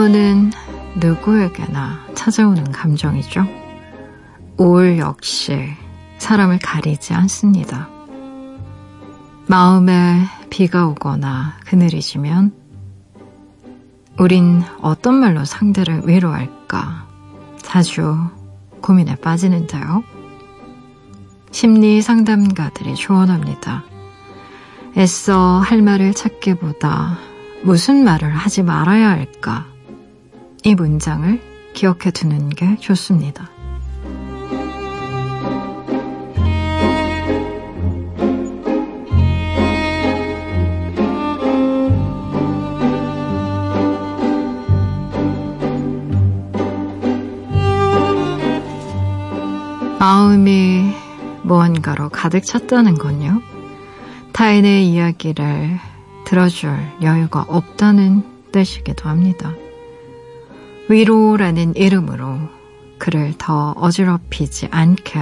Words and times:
분노는 0.00 0.50
누구에게나 0.96 2.06
찾아오는 2.14 2.72
감정이죠. 2.72 3.46
우울 4.56 4.96
역시 4.96 5.74
사람을 6.16 6.58
가리지 6.58 7.12
않습니다. 7.12 7.86
마음에 9.46 10.22
비가 10.48 10.86
오거나 10.86 11.58
그늘이 11.66 12.00
지면 12.00 12.54
우린 14.18 14.62
어떤 14.80 15.16
말로 15.16 15.44
상대를 15.44 16.08
위로할까 16.08 17.06
자주 17.58 18.16
고민에 18.80 19.16
빠지는데요. 19.16 20.02
심리 21.50 22.00
상담가들이 22.00 22.94
조언합니다. 22.94 23.84
애써 24.96 25.58
할 25.58 25.82
말을 25.82 26.14
찾기보다 26.14 27.18
무슨 27.64 28.02
말을 28.02 28.30
하지 28.30 28.62
말아야 28.62 29.10
할까? 29.10 29.69
이 30.62 30.74
문장을 30.74 31.40
기억해 31.72 32.10
두는 32.10 32.50
게 32.50 32.76
좋습니다. 32.76 33.50
마음이 49.98 50.94
무언가로 51.42 52.08
가득 52.08 52.42
찼다는 52.42 52.94
건요. 52.94 53.42
타인의 54.32 54.88
이야기를 54.88 55.78
들어줄 56.24 56.74
여유가 57.02 57.44
없다는 57.48 58.22
뜻이기도 58.50 59.08
합니다. 59.10 59.52
위로라는 60.90 61.76
이름으로 61.76 62.40
그를 62.98 63.32
더 63.38 63.70
어지럽히지 63.76 64.66
않게 64.72 65.20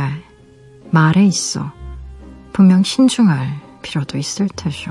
말해 0.90 1.26
있어 1.26 1.70
분명 2.54 2.82
신중할 2.82 3.60
필요도 3.82 4.16
있을 4.16 4.48
테죠. 4.48 4.90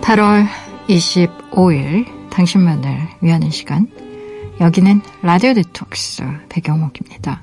(8월 0.00 0.46
25일) 0.88 2.30
당신만을 2.30 3.08
위하는 3.20 3.50
시간 3.50 3.86
여기는 4.58 5.02
라디오 5.20 5.52
디톡스 5.52 6.22
배경옥입니다. 6.48 7.42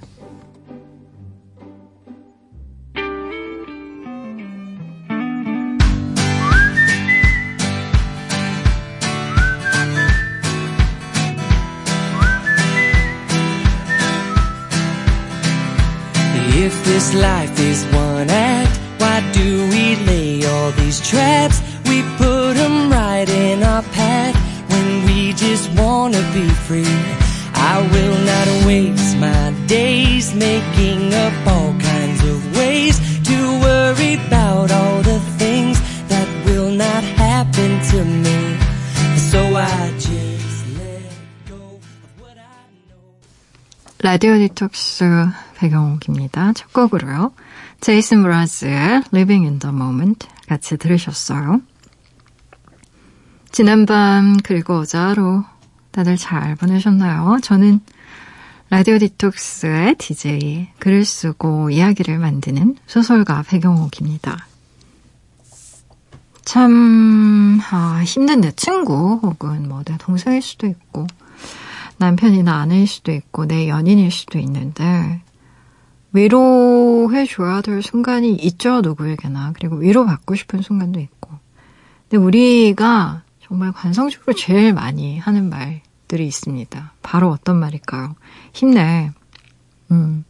If 16.64 16.74
this 16.84 17.14
life 17.14 17.58
is 17.58 17.84
one 17.92 18.28
act, 18.30 18.74
why 18.98 19.20
do 19.32 19.68
we 19.72 19.96
lay 20.06 20.44
all 20.46 20.70
these 20.72 21.00
traps? 21.00 21.60
We 21.88 22.02
put 22.18 22.54
them 22.54 22.90
right 22.90 23.28
in 23.28 23.62
our 23.62 23.82
path 23.82 24.36
when 24.70 25.04
we 25.06 25.32
just 25.34 25.70
wanna 25.80 26.22
be 26.32 26.46
free. 26.66 26.96
I 27.54 27.76
will 27.92 28.18
not 28.32 28.46
waste 28.66 29.16
my 29.18 29.52
days 29.66 30.34
making 30.34 31.12
up 31.14 31.34
all 31.46 31.72
kinds 31.78 32.20
of 32.24 32.38
ways 32.56 32.96
to 33.28 33.36
worry 33.60 34.14
about 34.26 34.70
all 34.70 35.02
the 35.02 35.20
things 35.38 35.76
that 36.08 36.28
will 36.46 36.70
not 36.70 37.04
happen 37.20 37.70
to 37.92 37.98
me. 38.04 38.38
So 39.30 39.40
I 39.56 39.92
just 39.98 40.58
let 40.78 41.12
go 41.48 41.62
of 41.76 42.10
what 42.20 42.36
I 42.38 42.64
know. 42.88 43.04
라디오 44.02 44.38
디톡스 44.38 45.04
배경옥입니다. 45.55 46.53
첫 46.53 46.71
곡으로요. 46.73 47.33
제이슨 47.81 48.21
브라즈의 48.23 49.03
Living 49.13 49.45
in 49.45 49.59
the 49.59 49.73
Moment 49.73 50.27
같이 50.47 50.77
들으셨어요. 50.77 51.61
지난밤 53.51 54.37
그리고 54.43 54.79
어제하루 54.79 55.43
다들 55.91 56.17
잘 56.17 56.55
보내셨나요? 56.55 57.37
저는 57.41 57.79
라디오 58.69 58.97
디톡스의 58.97 59.95
DJ 59.95 60.69
글을 60.79 61.05
쓰고 61.05 61.69
이야기를 61.69 62.17
만드는 62.17 62.75
소설가 62.87 63.43
배경옥입니다. 63.43 64.47
참 66.43 67.59
아, 67.71 68.03
힘든 68.05 68.41
내 68.41 68.51
친구 68.51 69.19
혹은 69.23 69.67
뭐 69.69 69.83
내 69.85 69.97
동생일 69.97 70.41
수도 70.41 70.67
있고 70.67 71.07
남편이나 71.97 72.53
아내일 72.55 72.87
수도 72.87 73.11
있고 73.13 73.45
내 73.45 73.67
연인일 73.69 74.11
수도 74.11 74.37
있는데 74.39 75.21
위로해줘야 76.15 77.61
될 77.61 77.81
순간이 77.81 78.33
있죠, 78.35 78.81
누구에게나. 78.81 79.51
그리고 79.53 79.75
위로받고 79.75 80.35
싶은 80.35 80.61
순간도 80.61 80.99
있고. 81.01 81.31
근데 82.03 82.23
우리가 82.23 83.23
정말 83.41 83.71
관성적으로 83.73 84.33
제일 84.33 84.73
많이 84.73 85.19
하는 85.19 85.49
말들이 85.49 86.25
있습니다. 86.25 86.93
바로 87.01 87.29
어떤 87.29 87.59
말일까요? 87.59 88.15
힘내. 88.53 89.11
음. 89.91 90.23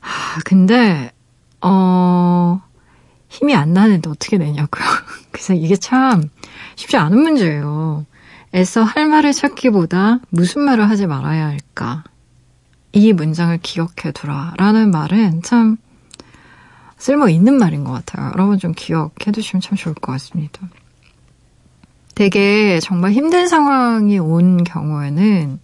아, 0.00 0.40
근데, 0.44 1.12
어, 1.60 2.60
힘이 3.28 3.54
안 3.54 3.72
나는데 3.72 4.10
어떻게 4.10 4.36
내냐고요. 4.36 4.84
그래서 5.30 5.54
이게 5.54 5.76
참 5.76 6.28
쉽지 6.74 6.96
않은 6.96 7.18
문제예요. 7.18 8.04
애써 8.54 8.82
할 8.82 9.08
말을 9.08 9.32
찾기보다 9.32 10.18
무슨 10.28 10.62
말을 10.62 10.90
하지 10.90 11.06
말아야 11.06 11.46
할까. 11.46 12.04
이 12.92 13.12
문장을 13.12 13.56
기억해 13.62 14.12
두라 14.12 14.54
라는 14.56 14.90
말은 14.90 15.42
참 15.42 15.76
쓸모 16.98 17.28
있는 17.28 17.58
말인 17.58 17.84
것 17.84 17.92
같아요. 17.92 18.30
여러분 18.34 18.58
좀 18.58 18.72
기억해 18.76 19.32
두시면 19.32 19.60
참 19.60 19.76
좋을 19.76 19.94
것 19.94 20.12
같습니다. 20.12 20.60
되게 22.14 22.78
정말 22.80 23.12
힘든 23.12 23.48
상황이 23.48 24.18
온 24.18 24.62
경우에는 24.62 25.58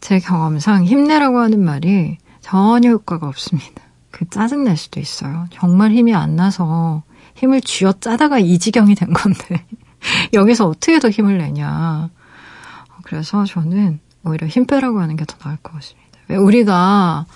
제 0.00 0.18
경험상 0.18 0.84
힘내라고 0.84 1.38
하는 1.38 1.62
말이 1.62 2.18
전혀 2.40 2.90
효과가 2.90 3.28
없습니다. 3.28 3.82
그 4.10 4.28
짜증날 4.28 4.76
수도 4.76 4.98
있어요. 4.98 5.46
정말 5.52 5.92
힘이 5.92 6.14
안 6.14 6.34
나서 6.34 7.02
힘을 7.34 7.60
쥐어 7.60 7.92
짜다가 8.00 8.38
이 8.38 8.58
지경이 8.58 8.94
된 8.94 9.12
건데 9.12 9.64
여기서 10.34 10.66
어떻게 10.66 10.98
더 10.98 11.08
힘을 11.10 11.38
내냐. 11.38 12.10
그래서 13.04 13.44
저는 13.44 14.00
오히려 14.24 14.46
힘 14.46 14.66
빼라고 14.66 15.00
하는 15.00 15.16
게 15.16 15.24
더 15.24 15.36
나을 15.38 15.56
것 15.58 15.72
같습니다. 15.74 16.01
우리가 16.36 17.26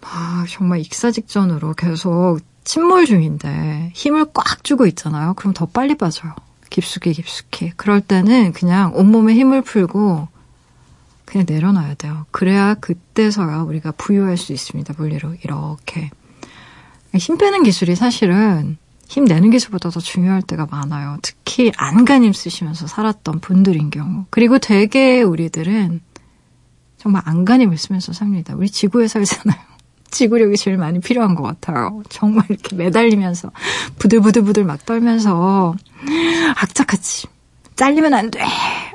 막 0.00 0.48
정말 0.48 0.80
익사 0.80 1.10
직전으로 1.10 1.74
계속 1.74 2.40
침몰 2.64 3.06
중인데 3.06 3.92
힘을 3.94 4.26
꽉 4.34 4.64
주고 4.64 4.86
있잖아요. 4.86 5.34
그럼 5.34 5.54
더 5.54 5.66
빨리 5.66 5.96
빠져요. 5.96 6.34
깊숙이 6.70 7.12
깊숙이. 7.12 7.70
그럴 7.76 8.00
때는 8.00 8.52
그냥 8.52 8.92
온몸에 8.94 9.34
힘을 9.34 9.62
풀고 9.62 10.28
그냥 11.24 11.46
내려놔야 11.48 11.94
돼요. 11.94 12.26
그래야 12.30 12.74
그때서야 12.74 13.62
우리가 13.62 13.92
부유할 13.92 14.36
수 14.36 14.52
있습니다. 14.52 14.94
물리로 14.96 15.34
이렇게. 15.42 16.10
힘 17.14 17.38
빼는 17.38 17.62
기술이 17.62 17.96
사실은 17.96 18.76
힘 19.08 19.24
내는 19.24 19.50
기술보다 19.50 19.90
더 19.90 20.00
중요할 20.00 20.42
때가 20.42 20.66
많아요. 20.70 21.18
특히 21.22 21.72
안간힘 21.76 22.32
쓰시면서 22.32 22.86
살았던 22.86 23.40
분들인 23.40 23.90
경우. 23.90 24.26
그리고 24.30 24.58
되게 24.58 25.22
우리들은 25.22 26.00
정말 27.06 27.22
안간힘을 27.24 27.78
쓰면서 27.78 28.12
삽니다. 28.12 28.56
우리 28.56 28.68
지구에 28.68 29.06
살잖아요. 29.06 29.60
지구력이 30.10 30.56
제일 30.56 30.76
많이 30.76 30.98
필요한 30.98 31.36
것 31.36 31.44
같아요. 31.44 32.02
정말 32.08 32.44
이렇게 32.48 32.74
매달리면서 32.74 33.52
부들부들부들 33.96 34.64
막 34.64 34.84
떨면서 34.84 35.76
악착같이 36.56 37.28
잘리면 37.76 38.12
안 38.12 38.32
돼. 38.32 38.44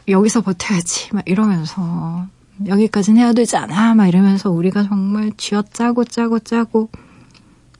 여기서 0.09 0.41
버텨야지. 0.41 1.13
막 1.13 1.23
이러면서 1.25 2.27
여기까지는 2.67 3.21
해야 3.21 3.31
되지 3.31 3.55
않아. 3.55 3.95
막 3.95 4.07
이러면서 4.07 4.51
우리가 4.51 4.83
정말 4.83 5.31
쥐어 5.37 5.63
짜고 5.71 6.03
짜고 6.03 6.39
짜고 6.39 6.89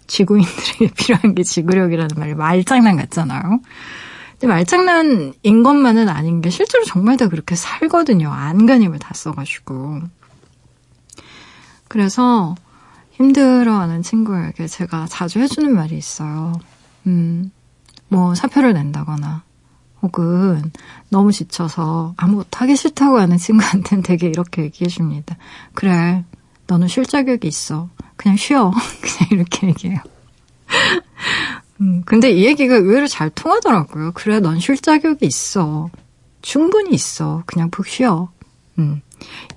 지구인들에게 0.08 0.92
필요한 0.96 1.36
게 1.36 1.44
지구력이라는 1.44 2.10
말이 2.16 2.36
말장난 2.36 2.96
같잖아요. 2.96 3.60
근데 4.40 4.48
말장난인 4.48 5.64
것만은 5.64 6.08
아닌 6.08 6.40
게 6.40 6.50
실제로 6.50 6.86
정말 6.86 7.18
다 7.18 7.28
그렇게 7.28 7.56
살거든요. 7.56 8.32
안간힘을 8.32 8.98
다 8.98 9.14
써가지고. 9.14 10.21
그래서 11.92 12.56
힘들어하는 13.12 14.02
친구에게 14.02 14.66
제가 14.66 15.08
자주 15.08 15.40
해주는 15.40 15.76
말이 15.76 15.98
있어요. 15.98 16.54
음, 17.06 17.52
뭐 18.08 18.34
사표를 18.34 18.72
낸다거나 18.72 19.44
혹은 20.02 20.72
너무 21.10 21.34
지쳐서 21.34 22.14
아무것도 22.16 22.48
하기 22.52 22.78
싫다고 22.78 23.20
하는 23.20 23.36
친구한테는 23.38 24.04
되게 24.04 24.28
이렇게 24.28 24.62
얘기해 24.62 24.88
줍니다. 24.88 25.36
그래, 25.74 26.24
너는 26.68 26.88
쉴 26.88 27.06
자격이 27.06 27.46
있어. 27.46 27.90
그냥 28.16 28.38
쉬어. 28.38 28.72
그냥 29.04 29.30
이렇게 29.32 29.68
얘기해요. 29.68 30.00
음, 31.82 32.04
근데 32.06 32.32
이 32.32 32.46
얘기가 32.46 32.76
의외로 32.76 33.06
잘 33.08 33.30
통하더라고요. 33.30 34.14
그래, 34.14 34.40
넌 34.40 34.62
쉴 34.62 34.78
자격이 34.78 35.26
있어. 35.26 35.90
충분히 36.42 36.96
있어. 36.96 37.44
그냥 37.48 37.70
푹 37.70 37.86
쉬어. 37.86 38.30
음, 38.80 39.02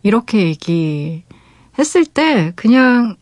이렇게 0.02 0.46
얘기 0.48 1.23
했을 1.78 2.04
때 2.04 2.52
그냥 2.56 3.16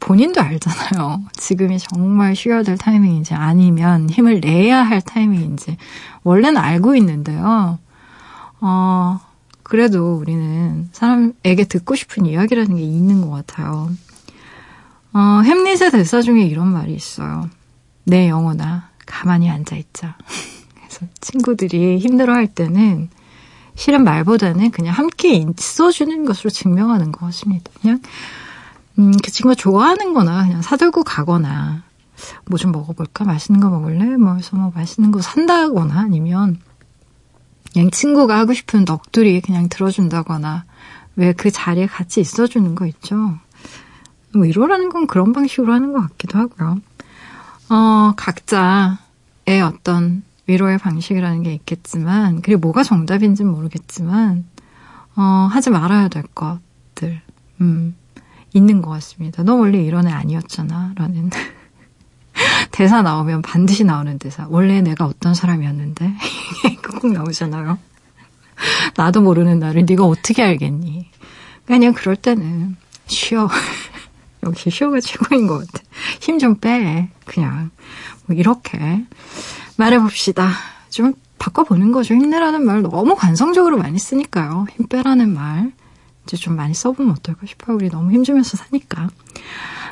본인도 0.00 0.40
알잖아요. 0.40 1.22
지금이 1.34 1.78
정말 1.78 2.34
쉬어야 2.34 2.62
될 2.62 2.76
타이밍인지 2.76 3.34
아니면 3.34 4.10
힘을 4.10 4.40
내야 4.40 4.82
할 4.82 5.00
타이밍인지 5.00 5.76
원래는 6.24 6.60
알고 6.60 6.96
있는데요. 6.96 7.78
어, 8.60 9.20
그래도 9.62 10.16
우리는 10.16 10.88
사람에게 10.92 11.64
듣고 11.64 11.94
싶은 11.94 12.26
이야기라는 12.26 12.76
게 12.76 12.82
있는 12.82 13.20
것 13.20 13.30
같아요. 13.30 13.90
어, 15.12 15.42
햄릿의 15.44 15.92
대사 15.92 16.20
중에 16.20 16.42
이런 16.42 16.68
말이 16.68 16.94
있어요. 16.94 17.48
내 18.04 18.28
영혼아, 18.28 18.88
가만히 19.06 19.48
앉아있자. 19.50 20.16
그래서 20.74 21.06
친구들이 21.20 21.98
힘들어할 21.98 22.48
때는 22.48 23.08
실은 23.74 24.04
말보다는 24.04 24.70
그냥 24.70 24.94
함께 24.94 25.34
있어주는 25.34 26.24
것으로 26.24 26.50
증명하는 26.50 27.12
것 27.12 27.26
같습니다. 27.26 27.70
그냥, 27.80 28.00
음, 28.98 29.12
그 29.22 29.30
친구가 29.30 29.54
좋아하는 29.54 30.12
거나 30.14 30.44
그냥 30.46 30.62
사들고 30.62 31.04
가거나, 31.04 31.82
뭐 32.46 32.58
좀 32.58 32.70
먹어볼까? 32.72 33.24
맛있는 33.24 33.60
거 33.60 33.68
먹을래? 33.70 34.16
뭐 34.16 34.34
해서 34.34 34.56
뭐 34.56 34.70
맛있는 34.74 35.10
거 35.10 35.20
산다거나 35.20 36.00
아니면 36.00 36.58
그냥 37.72 37.90
친구가 37.90 38.38
하고 38.38 38.52
싶은 38.54 38.84
넋두리 38.84 39.40
그냥 39.40 39.68
들어준다거나 39.68 40.64
왜 41.16 41.32
그 41.32 41.50
자리에 41.50 41.86
같이 41.86 42.20
있어주는 42.20 42.74
거 42.74 42.86
있죠. 42.86 43.16
뭐 44.34 44.44
위로라는 44.44 44.88
건 44.90 45.06
그런 45.06 45.32
방식으로 45.32 45.72
하는 45.72 45.92
것 45.92 46.00
같기도 46.02 46.38
하고요. 46.38 46.78
어, 47.70 48.12
각자의 48.16 49.62
어떤 49.64 50.22
위로의 50.52 50.78
방식이라는 50.78 51.42
게 51.42 51.54
있겠지만, 51.54 52.42
그리고 52.42 52.60
뭐가 52.60 52.82
정답인지는 52.82 53.50
모르겠지만, 53.50 54.44
어, 55.16 55.22
하지 55.50 55.70
말아야 55.70 56.08
될 56.08 56.22
것들, 56.34 57.20
음, 57.60 57.96
있는 58.54 58.82
것 58.82 58.90
같습니다. 58.90 59.42
너 59.42 59.54
원래 59.54 59.78
이런 59.82 60.06
애 60.06 60.12
아니었잖아. 60.12 60.92
라는. 60.96 61.30
대사 62.70 63.02
나오면 63.02 63.42
반드시 63.42 63.84
나오는 63.84 64.18
대사. 64.18 64.46
원래 64.50 64.80
내가 64.82 65.06
어떤 65.06 65.34
사람이었는데 65.34 66.12
꼭 67.00 67.12
나오잖아요. 67.12 67.78
나도 68.96 69.20
모르는 69.22 69.58
나를 69.58 69.84
네가 69.86 70.04
어떻게 70.04 70.42
알겠니? 70.42 71.10
그냥 71.66 71.92
그럴 71.94 72.16
때는 72.16 72.76
쉬어. 73.06 73.48
역시 74.44 74.70
쉬어가 74.70 75.00
최고인 75.00 75.46
것 75.46 75.58
같아. 75.66 75.84
힘 76.20 76.38
좀 76.38 76.56
빼. 76.56 77.08
그냥 77.24 77.70
뭐 78.26 78.36
이렇게 78.36 79.04
말해봅시다. 79.76 80.50
좀 80.90 81.14
바꿔보는 81.38 81.92
거죠. 81.92 82.14
힘내라는 82.14 82.64
말 82.64 82.82
너무 82.82 83.14
관성적으로 83.16 83.78
많이 83.78 83.98
쓰니까요. 83.98 84.66
힘 84.76 84.86
빼라는 84.86 85.32
말 85.32 85.72
이제 86.24 86.36
좀 86.36 86.54
많이 86.54 86.74
써보면 86.74 87.12
어떨까 87.12 87.46
싶어요. 87.46 87.76
우리 87.76 87.88
너무 87.88 88.12
힘주면서 88.12 88.56
사니까. 88.56 89.08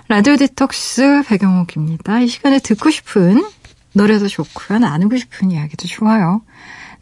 라디오 0.08 0.36
디톡스 0.36 1.24
배경옥입니다. 1.26 2.20
이 2.20 2.28
시간에 2.28 2.58
듣고 2.58 2.90
싶은 2.90 3.44
노래도 3.92 4.28
좋고요. 4.28 4.78
나누고 4.78 5.16
싶은 5.16 5.50
이야기도 5.50 5.88
좋아요. 5.88 6.42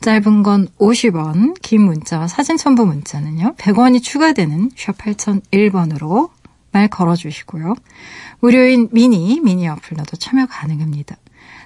짧은 0.01 0.43
건 0.43 0.69
50원, 0.79 1.61
긴 1.61 1.83
문자와 1.83 2.29
사진 2.29 2.57
첨부 2.57 2.87
문자는요. 2.87 3.57
100원이 3.57 4.03
추가되는 4.03 4.71
샵 4.77 4.97
8001번으로 4.97 6.31
말 6.71 6.89
걸어주시고요. 6.89 7.75
무료인 8.41 8.89
미니, 8.93 9.41
미니 9.41 9.69
어플로도 9.69 10.17
참여 10.17 10.47
가능합니다. 10.47 11.17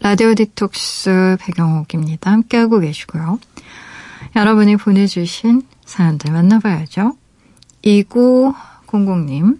라디오 0.00 0.34
디톡스 0.34 1.36
배경옥입니다. 1.40 2.30
함께하고 2.32 2.80
계시고요. 2.80 3.38
여러분이 4.34 4.76
보내주신 4.76 5.62
사연들 5.84 6.32
만나봐야죠. 6.32 7.16
2900님, 7.84 9.58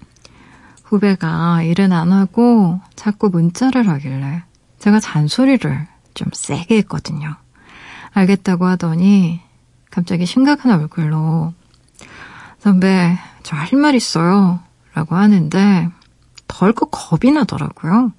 후배가 0.84 1.62
일은 1.62 1.92
안 1.92 2.12
하고 2.12 2.80
자꾸 2.96 3.28
문자를 3.28 3.88
하길래 3.88 4.42
제가 4.78 4.98
잔소리를 5.00 5.86
좀 6.14 6.28
세게 6.32 6.76
했거든요. 6.78 7.36
알겠다고 8.12 8.66
하더니 8.66 9.40
갑자기 9.90 10.24
심각한 10.26 10.72
얼굴로 10.80 11.52
선배, 12.58 13.16
저 13.42 13.56
할 13.56 13.78
말 13.78 13.94
있어요. 13.94 14.60
라고 14.94 15.16
하는데 15.16 15.88
덜컥 16.48 16.90
겁이 16.90 17.32
나더라고요. 17.32 18.12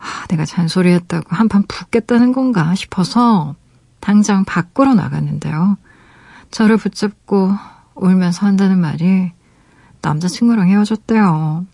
아, 0.00 0.26
내가 0.28 0.44
잔소리 0.44 0.90
했다고 0.92 1.26
한판 1.28 1.64
붙겠다는 1.68 2.32
건가 2.32 2.74
싶어서 2.74 3.54
당장 4.00 4.44
밖으로 4.44 4.94
나갔는데요. 4.94 5.76
저를 6.50 6.76
붙잡고 6.78 7.52
울면서 7.94 8.46
한다는 8.46 8.80
말이 8.80 9.30
남자친구랑 10.02 10.68
헤어졌대요. 10.68 11.66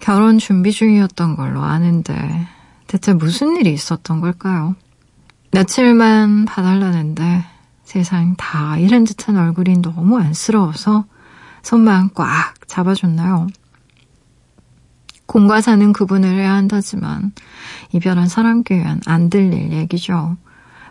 결혼 0.00 0.38
준비 0.38 0.70
중이었던 0.70 1.36
걸로 1.36 1.62
아는데 1.62 2.46
대체 2.86 3.12
무슨 3.14 3.56
일이 3.56 3.72
있었던 3.72 4.20
걸까요? 4.20 4.76
며칠만 5.50 6.44
봐달라는데 6.44 7.44
세상 7.84 8.36
다 8.36 8.76
잃은 8.76 9.04
듯한 9.04 9.36
얼굴이 9.36 9.78
너무 9.80 10.18
안쓰러워서 10.18 11.06
손만 11.62 12.10
꽉 12.14 12.54
잡아줬나요? 12.66 13.46
공과 15.28 15.60
사는 15.60 15.92
구분을 15.92 16.36
해야 16.40 16.54
한다지만 16.54 17.32
이별한 17.92 18.28
사람 18.28 18.62
귀엔 18.64 19.00
안 19.06 19.28
들릴 19.28 19.72
얘기죠. 19.72 20.36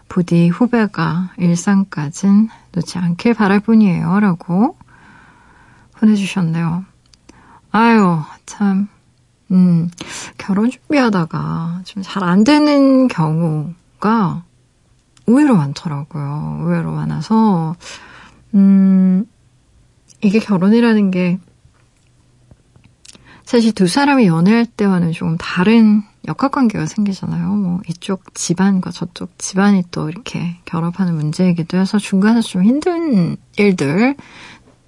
부디 0.07 0.47
후배가 0.47 1.31
일상까진 1.37 2.47
놓지 2.71 2.99
않길 2.99 3.33
바랄 3.33 3.59
뿐이에요. 3.59 4.19
라고 4.19 4.77
보내주셨네요. 5.97 6.85
아유, 7.71 8.19
참, 8.45 8.87
음, 9.51 9.89
결혼 10.37 10.69
준비하다가 10.69 11.81
좀 11.83 12.03
잘 12.03 12.23
안 12.23 12.43
되는 12.43 13.07
경우가 13.07 14.43
의외로 15.25 15.57
많더라고요. 15.57 16.59
의외로 16.61 16.91
많아서, 16.93 17.75
음, 18.53 19.25
이게 20.21 20.39
결혼이라는 20.39 21.11
게 21.11 21.39
사실 23.47 23.71
두 23.71 23.87
사람이 23.87 24.27
연애할 24.27 24.65
때와는 24.65 25.13
조금 25.13 25.37
다른 25.37 26.03
역학관계가 26.27 26.85
생기잖아요. 26.85 27.47
뭐 27.47 27.79
이쪽 27.87 28.35
집안과 28.35 28.91
저쪽 28.91 29.39
집안이 29.39 29.85
또 29.89 30.09
이렇게 30.09 30.57
결합하는 30.65 31.15
문제이기도 31.15 31.77
해서 31.77 31.97
중간에 31.97 32.41
좀 32.41 32.65
힘든 32.65 33.37
일들 33.55 34.17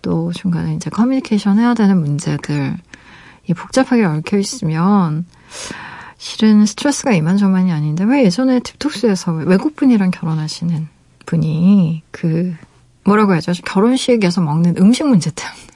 또 0.02 0.34
중간에 0.34 0.76
이제 0.76 0.90
커뮤니케이션 0.90 1.58
해야 1.58 1.74
되는 1.74 2.02
문제들 2.02 2.76
이 3.48 3.54
복잡하게 3.54 4.04
얽혀 4.04 4.38
있으면 4.38 5.26
실은 6.18 6.66
스트레스가 6.66 7.14
이만저만이 7.14 7.72
아닌데 7.72 8.04
왜 8.04 8.26
예전에 8.26 8.60
딥톡스에서 8.60 9.36
외국 9.46 9.78
분이랑 9.78 10.12
결혼하시는 10.12 10.90
분이 11.26 12.04
그 12.12 12.54
뭐라고 13.06 13.32
해야죠? 13.32 13.54
결혼식에서 13.64 14.42
먹는 14.42 14.76
음식 14.80 15.08
문제 15.08 15.32
때문에 15.32 15.69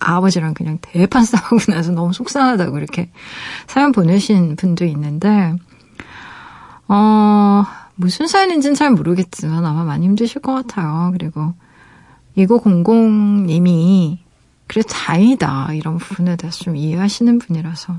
아버지랑 0.00 0.54
그냥 0.54 0.78
대판 0.82 1.24
싸우고 1.24 1.58
나서 1.72 1.92
너무 1.92 2.12
속상하다고 2.12 2.78
이렇게 2.78 3.10
사연 3.66 3.92
보내신 3.92 4.56
분도 4.56 4.84
있는데, 4.86 5.54
어, 6.88 7.64
무슨 7.94 8.26
사연인지는 8.26 8.74
잘 8.74 8.90
모르겠지만 8.90 9.64
아마 9.64 9.84
많이 9.84 10.06
힘드실 10.06 10.42
것 10.42 10.54
같아요. 10.54 11.10
그리고 11.12 11.54
2900님이 12.36 14.18
그래 14.66 14.82
자이다 14.86 15.74
이런 15.74 15.98
부분에 15.98 16.36
대해서 16.36 16.58
좀 16.64 16.76
이해하시는 16.76 17.38
분이라서 17.38 17.94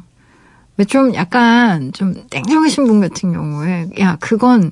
왜 0.77 0.86
좀 0.86 1.13
약간 1.13 1.91
좀 1.93 2.15
땡겨으신 2.29 2.86
분 2.86 3.01
같은 3.01 3.34
경우에 3.34 3.89
야 4.00 4.17
그건 4.20 4.72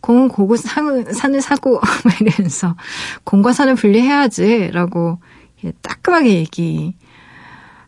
공은 0.00 0.28
고고 0.28 0.56
산, 0.56 1.12
산을 1.12 1.40
사고 1.40 1.80
이러면서 2.20 2.74
공과 3.24 3.52
산을 3.52 3.76
분리해야지라고 3.76 5.18
따끔하게 5.82 6.34
얘기 6.34 6.94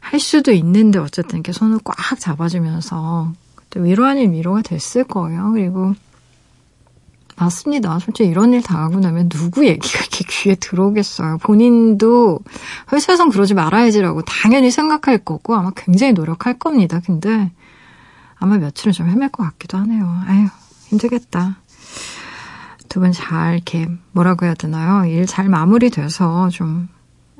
할 0.00 0.20
수도 0.20 0.52
있는데 0.52 0.98
어쨌든 0.98 1.38
이렇게 1.38 1.52
손을 1.52 1.78
꽉 1.84 2.18
잡아주면서 2.18 3.32
위로 3.76 4.06
아닌 4.06 4.32
위로가 4.32 4.62
됐을 4.62 5.04
거예요. 5.04 5.50
그리고 5.52 5.94
맞습니다. 7.36 7.98
솔직히 7.98 8.30
이런 8.30 8.54
일 8.54 8.62
당하고 8.62 8.98
나면 9.00 9.28
누구 9.28 9.66
얘기가 9.66 9.98
이렇게 10.00 10.24
귀에 10.28 10.54
들어오겠어요. 10.54 11.38
본인도 11.38 12.40
회사에선 12.92 13.28
그러지 13.28 13.52
말아야지라고 13.52 14.22
당연히 14.22 14.70
생각할 14.70 15.18
거고 15.18 15.54
아마 15.54 15.70
굉장히 15.76 16.14
노력할 16.14 16.58
겁니다. 16.58 17.00
근데 17.04 17.52
아마 18.38 18.56
며칠은 18.56 18.92
좀 18.92 19.08
헤맬 19.08 19.28
것 19.30 19.42
같기도 19.42 19.76
하네요. 19.78 20.22
아유, 20.26 20.46
힘들겠다. 20.88 21.58
두 22.88 23.00
분 23.00 23.12
잘 23.12 23.54
이렇게 23.56 23.88
뭐라고 24.12 24.46
해야 24.46 24.54
되나요? 24.54 25.04
일 25.04 25.26
잘 25.26 25.48
마무리돼서 25.50 26.48
좀 26.48 26.88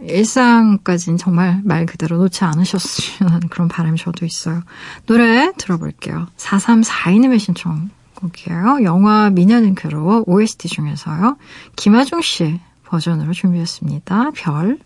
일상까지는 0.00 1.18
정말 1.18 1.60
말 1.64 1.86
그대로 1.86 2.18
놓지 2.18 2.44
않으셨으면 2.44 3.32
하는 3.32 3.48
그런 3.50 3.68
바람이 3.68 3.98
저도 3.98 4.26
있어요. 4.26 4.62
노래 5.06 5.52
들어볼게요. 5.56 6.26
4342님의 6.36 7.38
신청 7.38 7.90
곡이에요. 8.14 8.80
영화 8.82 9.30
미녀는 9.30 9.74
괴로워 9.74 10.24
OST 10.26 10.68
중에서요. 10.68 11.36
김하중 11.76 12.20
씨 12.22 12.60
버전으로 12.84 13.32
준비했습니다. 13.32 14.30
별. 14.34 14.78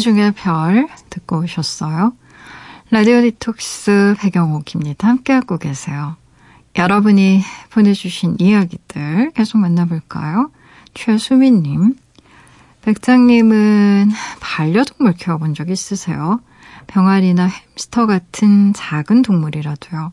김아중의 0.00 0.32
별 0.32 0.88
듣고 1.10 1.40
오셨어요. 1.40 2.14
라디오 2.90 3.20
디톡스 3.20 4.16
배경옥입니다. 4.18 5.06
함께하고 5.06 5.58
계세요. 5.58 6.16
여러분이 6.76 7.42
보내주신 7.70 8.36
이야기들 8.38 9.32
계속 9.32 9.58
만나볼까요? 9.58 10.50
최수민님. 10.94 11.96
백장님은 12.80 14.10
반려동물 14.40 15.12
키워본 15.14 15.52
적 15.52 15.68
있으세요? 15.68 16.40
병아리나 16.86 17.48
햄스터 17.48 18.06
같은 18.06 18.72
작은 18.72 19.20
동물이라도요. 19.20 20.12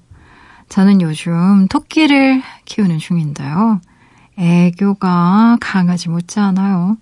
저는 0.68 1.02
요즘 1.02 1.68
토끼를 1.70 2.44
키우는 2.66 3.00
중인데요. 3.00 3.80
애교가 4.38 5.58
강아지 5.62 6.10
못지 6.10 6.42
않아요. 6.42 6.98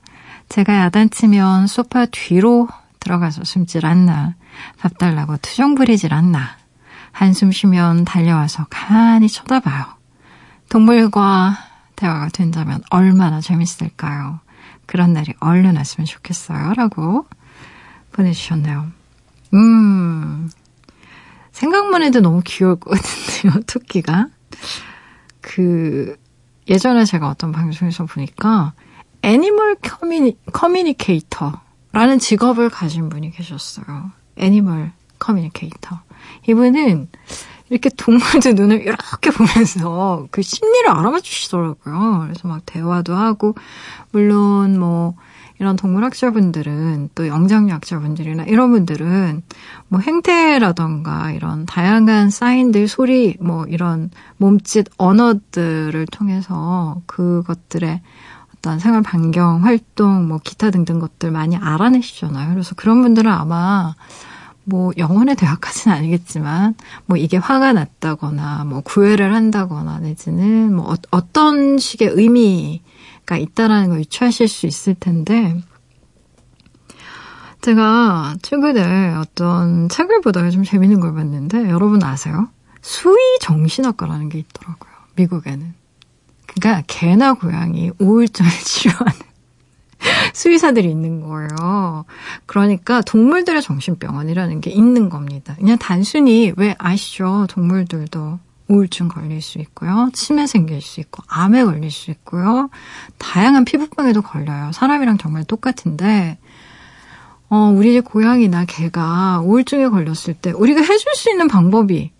제가 0.49 0.77
야단치면 0.77 1.67
소파 1.67 2.05
뒤로 2.05 2.67
들어가서 2.99 3.43
숨질 3.43 3.85
않나. 3.85 4.35
밥 4.79 4.97
달라고 4.97 5.37
투정 5.37 5.75
부리질 5.75 6.13
않나. 6.13 6.57
한숨 7.11 7.51
쉬면 7.51 8.05
달려와서 8.05 8.67
가만히 8.69 9.27
쳐다봐요. 9.27 9.85
동물과 10.69 11.57
대화가 11.95 12.29
된다면 12.29 12.81
얼마나 12.89 13.41
재밌을까요? 13.41 14.39
그런 14.85 15.13
날이 15.13 15.33
얼른 15.39 15.77
왔으면 15.77 16.05
좋겠어요. 16.05 16.73
라고 16.73 17.25
보내주셨네요. 18.11 18.87
음, 19.53 20.49
생각만 21.51 22.03
해도 22.03 22.19
너무 22.19 22.41
귀여울 22.43 22.79
것 22.79 22.91
같은데요, 22.91 23.63
토끼가. 23.65 24.27
그, 25.41 26.17
예전에 26.67 27.05
제가 27.05 27.29
어떤 27.29 27.51
방송에서 27.51 28.05
보니까 28.05 28.73
animal 29.25 29.77
communi, 29.81 30.37
communicator라는 30.53 32.19
직업을 32.19 32.69
가진 32.69 33.09
분이 33.09 33.31
계셨어요. 33.31 34.11
animal 34.37 34.91
communicator. 35.17 35.99
이분은 36.47 37.07
이렇게 37.69 37.89
동물들 37.89 38.53
눈을 38.55 38.81
이렇게 38.81 39.31
보면서 39.31 40.27
그 40.29 40.43
심리를 40.43 40.87
알아봐 40.87 41.21
주시더라고요. 41.21 42.19
그래서 42.21 42.47
막 42.47 42.61
대화도 42.67 43.15
하고, 43.15 43.55
물론 44.11 44.79
뭐, 44.79 45.15
이런 45.57 45.75
동물학자분들은 45.75 47.09
또 47.15 47.27
영장류학자분들이나 47.27 48.43
이런 48.43 48.71
분들은 48.71 49.41
뭐 49.87 50.01
행태라던가 50.01 51.31
이런 51.31 51.65
다양한 51.65 52.29
사인들, 52.29 52.87
소리, 52.87 53.37
뭐 53.39 53.65
이런 53.69 54.11
몸짓, 54.37 54.85
언어들을 54.97 56.05
통해서 56.11 57.01
그것들의 57.05 58.01
어떤 58.65 58.79
생활 58.79 59.03
반경 59.03 59.63
활동, 59.63 60.27
뭐 60.27 60.39
기타 60.43 60.71
등등 60.71 60.97
것들 60.97 61.29
많이 61.29 61.55
알아내시잖아요. 61.55 62.49
그래서 62.49 62.73
그런 62.73 63.03
분들은 63.03 63.31
아마 63.31 63.93
뭐 64.63 64.91
영혼의 64.97 65.35
대화까지는 65.35 65.95
아니겠지만 65.95 66.73
뭐 67.05 67.15
이게 67.15 67.37
화가 67.37 67.73
났다거나 67.73 68.63
뭐 68.65 68.81
구애를 68.81 69.35
한다거나 69.35 69.99
내지는 69.99 70.75
뭐 70.75 70.95
어, 71.11 71.31
떤 71.31 71.77
식의 71.77 72.09
의미가 72.13 73.37
있다라는 73.37 73.89
걸 73.89 73.99
유추하실 73.99 74.47
수 74.47 74.65
있을 74.65 74.95
텐데 74.95 75.61
제가 77.61 78.35
최근에 78.41 79.13
어떤 79.13 79.89
책을 79.89 80.21
보다가 80.21 80.49
좀 80.49 80.63
재밌는 80.63 81.01
걸 81.01 81.13
봤는데 81.13 81.69
여러분 81.69 82.01
아세요? 82.03 82.49
수의 82.81 83.37
정신학과라는 83.41 84.29
게 84.29 84.39
있더라고요. 84.39 84.91
미국에는. 85.17 85.84
그러니까 86.59 86.83
개나 86.87 87.33
고양이 87.33 87.91
우울증을 87.99 88.49
치료하는 88.63 89.19
수의사들이 90.33 90.89
있는 90.89 91.21
거예요. 91.21 92.05
그러니까 92.45 93.01
동물들의 93.01 93.61
정신병원이라는 93.61 94.61
게 94.61 94.69
있는 94.69 95.09
겁니다. 95.09 95.55
그냥 95.57 95.77
단순히 95.77 96.53
왜 96.57 96.75
아시죠? 96.77 97.47
동물들도 97.49 98.39
우울증 98.67 99.07
걸릴 99.07 99.41
수 99.41 99.59
있고요. 99.59 100.09
치매 100.13 100.47
생길 100.47 100.81
수 100.81 100.99
있고, 100.99 101.23
암에 101.27 101.63
걸릴 101.65 101.91
수 101.91 102.09
있고요. 102.11 102.69
다양한 103.19 103.63
피부병에도 103.65 104.21
걸려요. 104.23 104.71
사람이랑 104.73 105.17
정말 105.17 105.43
똑같은데, 105.43 106.37
어, 107.49 107.71
우리 107.75 107.93
집 107.93 108.05
고양이나 108.05 108.65
개가 108.65 109.41
우울증에 109.41 109.87
걸렸을 109.89 110.33
때 110.41 110.51
우리가 110.51 110.81
해줄 110.81 111.13
수 111.13 111.29
있는 111.29 111.47
방법이, 111.47 112.11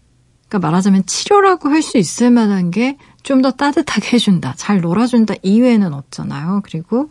그러니까 0.48 0.68
말하자면 0.68 1.08
치료라고 1.08 1.70
할 1.70 1.82
수 1.82 1.98
있을 1.98 2.30
만한 2.30 2.70
게 2.70 2.98
좀 3.26 3.42
더 3.42 3.52
따뜻하게 3.52 4.14
해준다, 4.14 4.54
잘 4.56 4.80
놀아준다 4.82 5.34
이외에는 5.42 5.94
없잖아요. 5.94 6.62
그리고 6.64 7.10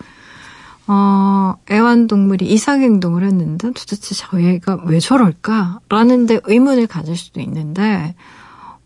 어, 0.86 1.56
애완동물이 1.70 2.46
이상행동을 2.46 3.24
했는데 3.24 3.68
도대체 3.72 4.14
저희가 4.14 4.82
왜 4.86 5.00
저럴까? 5.00 5.80
라는 5.88 6.26
데 6.26 6.40
의문을 6.44 6.86
가질 6.86 7.16
수도 7.16 7.40
있는데, 7.40 8.14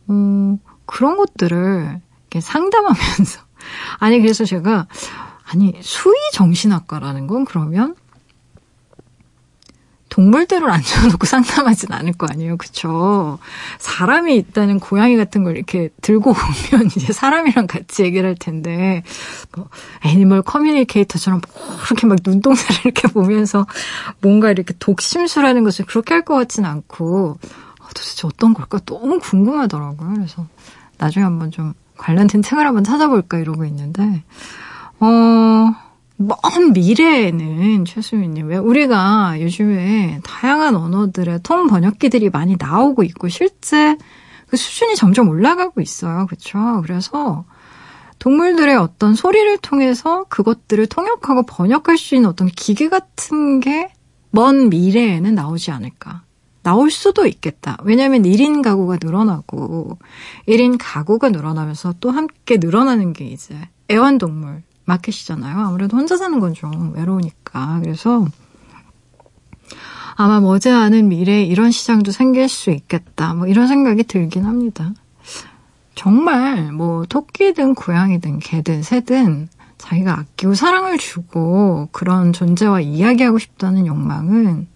어, 0.06 0.58
그런 0.86 1.16
것들을 1.16 2.00
상담하면서. 2.40 3.40
아니, 3.98 4.20
그래서 4.20 4.44
제가, 4.44 4.86
아니, 5.50 5.74
수의 5.80 6.14
정신학과라는 6.34 7.26
건 7.26 7.44
그러면 7.44 7.96
동물들을 10.18 10.68
앉혀놓고 10.68 11.24
상담하진 11.26 11.92
않을 11.92 12.12
거 12.14 12.26
아니에요. 12.28 12.56
그쵸? 12.56 13.38
사람이 13.78 14.34
있다는 14.36 14.80
고양이 14.80 15.16
같은 15.16 15.44
걸 15.44 15.56
이렇게 15.56 15.90
들고 16.02 16.30
오면 16.72 16.86
이제 16.96 17.12
사람이랑 17.12 17.68
같이 17.68 18.02
얘기를 18.02 18.28
할 18.28 18.34
텐데, 18.34 19.04
뭐, 19.54 19.68
애니멀 20.04 20.42
커뮤니케이터처럼 20.42 21.40
이렇게 21.86 22.08
막 22.08 22.18
눈동자를 22.26 22.80
이렇게 22.84 23.06
보면서 23.06 23.64
뭔가 24.20 24.50
이렇게 24.50 24.74
독심술하는 24.80 25.62
것을 25.62 25.84
그렇게 25.86 26.14
할 26.14 26.24
것 26.24 26.34
같진 26.34 26.64
않고, 26.64 27.38
도대체 27.86 28.26
어떤 28.26 28.52
걸까 28.54 28.80
너무 28.84 29.20
궁금하더라고요. 29.20 30.14
그래서 30.14 30.46
나중에 30.98 31.22
한번 31.24 31.52
좀 31.52 31.74
관련된 31.96 32.42
책을 32.42 32.66
한번 32.66 32.82
찾아볼까 32.82 33.38
이러고 33.38 33.64
있는데, 33.66 34.24
어, 34.98 35.06
먼 36.18 36.72
미래에는 36.72 37.84
최수민님 37.84 38.48
왜 38.48 38.56
우리가 38.56 39.40
요즘에 39.40 40.20
다양한 40.24 40.74
언어들의 40.74 41.40
통 41.42 41.66
번역기들이 41.68 42.30
많이 42.30 42.56
나오고 42.58 43.02
있고 43.04 43.28
실제 43.28 43.96
그 44.48 44.56
수준이 44.56 44.96
점점 44.96 45.28
올라가고 45.28 45.80
있어요. 45.80 46.26
그렇죠? 46.26 46.82
그래서 46.82 47.44
동물들의 48.18 48.76
어떤 48.76 49.14
소리를 49.14 49.58
통해서 49.58 50.24
그것들을 50.28 50.86
통역하고 50.86 51.44
번역할 51.44 51.96
수 51.96 52.14
있는 52.16 52.28
어떤 52.28 52.48
기계 52.48 52.88
같은 52.88 53.60
게 53.60 53.90
먼 54.30 54.68
미래에는 54.68 55.34
나오지 55.34 55.70
않을까. 55.70 56.22
나올 56.62 56.90
수도 56.90 57.26
있겠다. 57.26 57.78
왜냐하면 57.82 58.24
1인 58.24 58.62
가구가 58.62 58.98
늘어나고 59.02 59.98
1인 60.46 60.76
가구가 60.78 61.30
늘어나면서 61.30 61.94
또 62.00 62.10
함께 62.10 62.58
늘어나는 62.58 63.14
게 63.14 63.24
이제 63.24 63.56
애완동물 63.90 64.62
마켓이잖아요. 64.88 65.58
아무래도 65.58 65.96
혼자 65.96 66.16
사는 66.16 66.40
건 66.40 66.54
좀 66.54 66.94
외로우니까. 66.94 67.80
그래서 67.82 68.26
아마 70.16 70.40
머지 70.40 70.70
않은 70.70 71.08
미래에 71.08 71.44
이런 71.44 71.70
시장도 71.70 72.10
생길 72.10 72.48
수 72.48 72.70
있겠다. 72.70 73.34
뭐 73.34 73.46
이런 73.46 73.68
생각이 73.68 74.02
들긴 74.04 74.44
합니다. 74.46 74.92
정말 75.94 76.72
뭐 76.72 77.04
토끼든 77.06 77.74
고양이든 77.74 78.38
개든 78.40 78.82
새든 78.82 79.48
자기가 79.78 80.12
아끼고 80.18 80.54
사랑을 80.54 80.98
주고 80.98 81.88
그런 81.92 82.32
존재와 82.32 82.80
이야기하고 82.80 83.38
싶다는 83.38 83.86
욕망은 83.86 84.66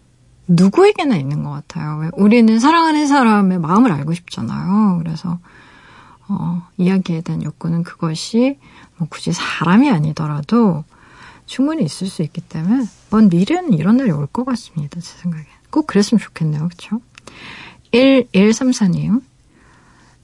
누구에게나 0.47 1.16
있는 1.16 1.42
것 1.42 1.50
같아요. 1.50 1.99
왜 1.99 2.11
우리는 2.14 2.59
사랑하는 2.61 3.07
사람의 3.07 3.59
마음을 3.59 3.90
알고 3.90 4.14
싶잖아요. 4.14 5.00
그래서 5.02 5.38
어, 6.40 6.62
이야기에 6.78 7.20
대한 7.22 7.42
욕구는 7.42 7.82
그것이 7.82 8.58
뭐 8.96 9.08
굳이 9.10 9.32
사람이 9.32 9.90
아니더라도 9.90 10.84
충분히 11.46 11.84
있을 11.84 12.06
수 12.06 12.22
있기 12.22 12.40
때문에 12.40 12.84
먼 13.10 13.28
미래는 13.28 13.72
이런 13.74 13.96
날이 13.96 14.10
올 14.10 14.26
것 14.26 14.44
같습니다. 14.44 15.00
제 15.00 15.18
생각에. 15.18 15.44
꼭 15.70 15.86
그랬으면 15.86 16.20
좋겠네요. 16.20 16.68
그렇죠? 16.68 17.00
1134님. 17.92 19.22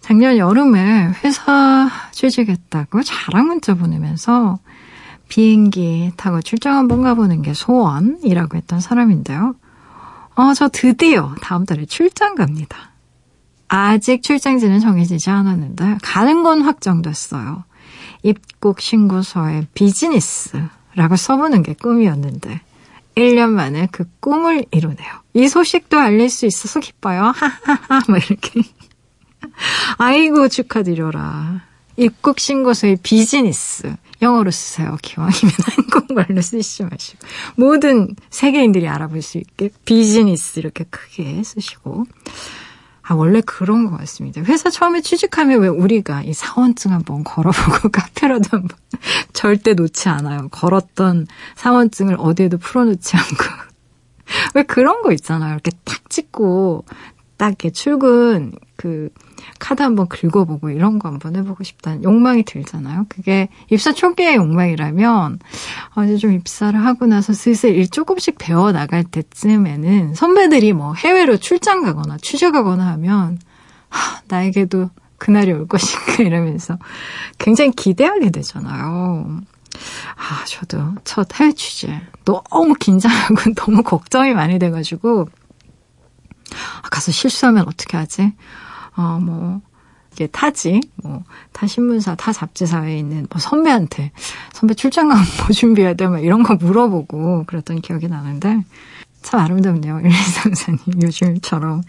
작년 0.01 0.39
여름에 0.39 1.13
회사 1.25 1.91
취직했다고 2.13 3.03
자랑 3.03 3.49
문자 3.49 3.75
보내면서 3.75 4.59
비행기 5.29 6.13
타고 6.17 6.41
출장 6.41 6.77
한번 6.77 7.03
가보는 7.03 7.43
게 7.43 7.53
소원이라고 7.53 8.57
했던 8.57 8.81
사람인데요. 8.81 9.55
어, 10.37 10.55
저 10.55 10.69
드디어 10.69 11.35
다음 11.43 11.67
달에 11.67 11.85
출장 11.85 12.35
갑니다. 12.37 12.88
아직 13.69 14.23
출장지는 14.23 14.81
정해지지 14.81 15.31
않았는데 15.31 15.99
가는 16.03 16.43
건 16.43 16.63
확정됐어요. 16.63 17.65
입국 18.23 18.81
신고서에 18.81 19.67
비즈니스라고 19.75 21.17
써보는 21.17 21.63
게 21.63 21.75
꿈이었는데 21.75 22.61
1년 23.17 23.51
만에 23.51 23.89
그 23.91 24.05
꿈을 24.21 24.65
이루네요. 24.71 25.13
이 25.35 25.49
소식도 25.49 25.99
알릴 25.99 26.31
수 26.31 26.47
있어서 26.47 26.81
기뻐요. 26.81 27.33
하하하 27.35 28.03
뭐 28.09 28.17
이렇게 28.17 28.63
아이고 29.99 30.49
축하드려라. 30.49 31.63
입국 31.97 32.39
신고서에 32.39 32.99
비즈니스 33.03 33.93
영어로 34.23 34.51
쓰세요. 34.51 34.97
기왕이면 35.03 35.53
한국말로 35.65 36.41
쓰시지 36.41 36.85
마시고 36.85 37.19
모든 37.57 38.15
세계인들이 38.31 38.89
알아볼 38.89 39.23
수 39.23 39.39
있게 39.39 39.71
비즈니스 39.85 40.59
이렇게 40.59 40.85
크게 40.85 41.43
쓰시고 41.43 42.07
아, 43.09 43.15
원래 43.15 43.41
그런 43.41 43.91
것 43.91 43.97
같습니다. 43.97 44.43
회사 44.43 44.69
처음에 44.69 45.01
취직하면 45.01 45.61
왜 45.63 45.69
우리가 45.69 46.23
이 46.25 46.35
사원증 46.35 46.93
한번 46.93 47.25
걸어보고 47.25 47.89
카페라도 47.91 48.49
한번 48.51 48.77
절대 49.33 49.73
놓지 49.73 50.11
않아요. 50.11 50.49
걸었던 50.51 51.27
사원증을 51.57 52.17
어디에도 52.19 52.59
풀어놓지 52.59 53.17
않고. 53.17 53.45
왜 54.55 54.63
그런 54.63 55.01
거 55.01 55.13
있잖아요. 55.13 55.55
이렇게 55.55 55.71
탁 55.87 56.11
찍고 56.11 56.85
딱 57.39 57.49
이렇게 57.49 57.71
출근 57.71 58.53
그 58.77 59.09
카드 59.59 59.83
한번 59.83 60.09
긁어보고 60.09 60.71
이런 60.71 60.99
거 60.99 61.09
한번 61.09 61.37
해보고 61.37 61.65
싶다는 61.65 62.05
욕망이 62.05 62.43
들잖아요. 62.43 63.07
그게 63.09 63.49
입사 63.71 63.93
초기의 63.93 64.35
욕망이라면 64.37 65.39
어, 65.95 66.05
이제 66.05 66.17
좀 66.17 66.33
입사를 66.33 66.79
하고 66.85 67.07
나서 67.07 67.33
슬슬 67.33 67.75
일 67.75 67.89
조금씩 67.89 68.37
배워 68.39 68.73
나갈 68.73 69.05
때쯤에는 69.05 70.15
선배들이 70.15 70.73
뭐 70.73 70.95
해외로 70.95 71.37
출장 71.37 71.83
가거나 71.83 72.19
취재 72.21 72.51
가거나 72.51 72.87
하면 72.89 73.39
하, 73.89 74.21
나에게도 74.27 74.91
그날이 75.17 75.53
올 75.53 75.67
것인가 75.67 76.23
이러면서 76.25 76.77
굉장히 77.39 77.71
기대하게 77.71 78.31
되잖아요. 78.31 79.41
아, 80.17 80.45
저도 80.45 80.95
첫 81.05 81.29
해외 81.39 81.53
취재 81.53 82.01
너무 82.25 82.75
긴장하고 82.75 83.55
너무 83.55 83.83
걱정이 83.83 84.35
많이 84.35 84.59
돼가지고 84.59 85.29
아, 85.31 85.48
가서 86.91 87.13
실수하면 87.13 87.67
어떻게 87.67 87.97
하지? 87.97 88.33
어, 88.97 89.19
뭐, 89.21 89.61
이게 90.13 90.27
타지, 90.27 90.81
뭐, 91.03 91.23
타 91.53 91.67
신문사, 91.67 92.17
타 92.17 92.33
잡지사에 92.33 92.99
있는 92.99 93.27
뭐 93.31 93.41
선배한테, 93.41 94.11
선배 94.53 94.75
출장 94.75 95.09
가면 95.09 95.23
뭐 95.39 95.49
준비해야 95.51 95.95
돼? 95.95 96.09
막 96.09 96.19
이런 96.23 96.43
거 96.43 96.57
물어보고 96.57 97.45
그랬던 97.47 97.81
기억이 97.81 98.09
나는데, 98.09 98.65
참 99.23 99.41
아름답네요. 99.41 99.99
113사님. 100.03 101.03
요즘처럼 101.03 101.83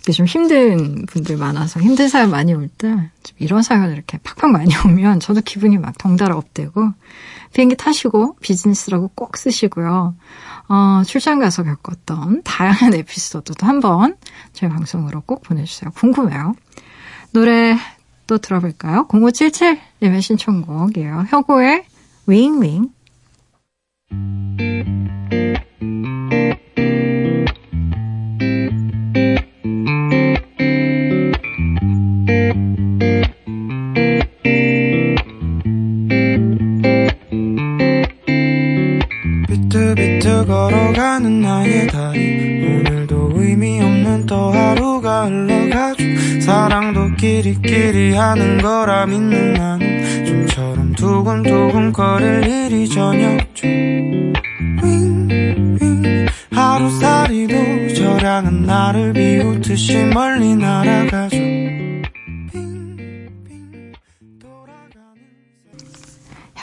이게 0.00 0.12
좀 0.12 0.26
힘든 0.26 1.06
분들 1.06 1.36
많아서 1.36 1.80
힘든 1.80 2.08
사연 2.08 2.30
많이 2.30 2.52
올 2.52 2.68
때, 2.68 3.10
이런 3.38 3.62
사연 3.62 3.92
이렇게 3.92 4.18
팍팍 4.18 4.50
많이 4.50 4.74
오면 4.84 5.20
저도 5.20 5.40
기분이 5.40 5.78
막 5.78 5.96
덩달아 5.98 6.36
업되고, 6.36 6.92
비행기 7.54 7.76
타시고 7.76 8.36
비즈니스라고 8.40 9.08
꼭 9.14 9.36
쓰시고요. 9.36 10.14
어, 10.70 11.02
출장 11.04 11.40
가서 11.40 11.64
겪었던 11.64 12.42
다양한 12.44 12.94
에피소드도 12.94 13.66
한번 13.66 14.16
저희 14.52 14.70
방송으로 14.70 15.20
꼭 15.22 15.42
보내주세요. 15.42 15.90
궁금해요. 15.90 16.54
노래 17.32 17.76
또 18.28 18.38
들어볼까요? 18.38 19.08
0577님의 19.08 20.22
신청곡이에요. 20.22 21.24
혁오의 21.28 21.84
윙윙. 22.28 22.88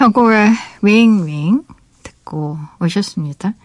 혁오의 0.08 0.54
윙윙 0.84 1.64
듣고 2.02 2.58
오셨습니다. 2.80 3.56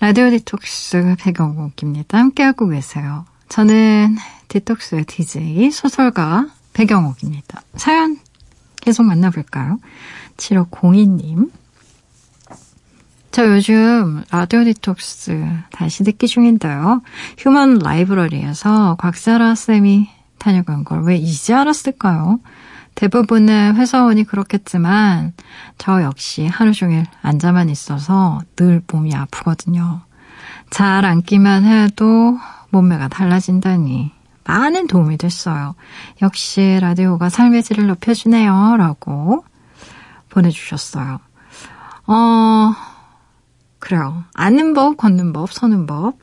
라디오 0.00 0.28
디톡스 0.30 1.14
배경옥입니다. 1.20 2.18
함께하고 2.18 2.68
계세요. 2.68 3.24
저는 3.48 4.16
디톡스의 4.48 5.04
DJ 5.04 5.70
소설가 5.70 6.48
배경옥입니다. 6.72 7.62
사연 7.76 8.18
계속 8.80 9.04
만나볼까요? 9.04 9.78
7502님. 10.36 11.52
저 13.30 13.46
요즘 13.46 14.24
라디오 14.32 14.64
디톡스 14.64 15.46
다시 15.70 16.02
듣기 16.02 16.26
중인데요. 16.26 17.02
human 17.38 17.78
library에서 17.78 18.96
곽사라 18.98 19.54
쌤이 19.54 20.08
다녀간 20.38 20.82
걸 20.82 21.04
왜 21.04 21.14
이제 21.16 21.54
알았을까요? 21.54 22.40
대부분의 22.94 23.74
회사원이 23.74 24.24
그렇겠지만 24.24 25.32
저 25.78 26.02
역시 26.02 26.46
하루 26.46 26.72
종일 26.72 27.04
앉아만 27.22 27.68
있어서 27.68 28.40
늘 28.56 28.82
몸이 28.90 29.14
아프거든요. 29.14 30.02
잘 30.70 31.04
앉기만 31.04 31.64
해도 31.64 32.38
몸매가 32.70 33.08
달라진다니 33.08 34.12
많은 34.44 34.86
도움이 34.86 35.16
됐어요. 35.16 35.74
역시 36.22 36.78
라디오가 36.80 37.28
삶의 37.28 37.62
질을 37.62 37.86
높여주네요. 37.86 38.76
라고 38.76 39.44
보내주셨어요. 40.28 41.20
어, 42.06 42.74
그래요. 43.78 44.24
앉는 44.34 44.74
법, 44.74 44.96
걷는 44.96 45.32
법, 45.32 45.52
서는 45.52 45.86
법. 45.86 46.18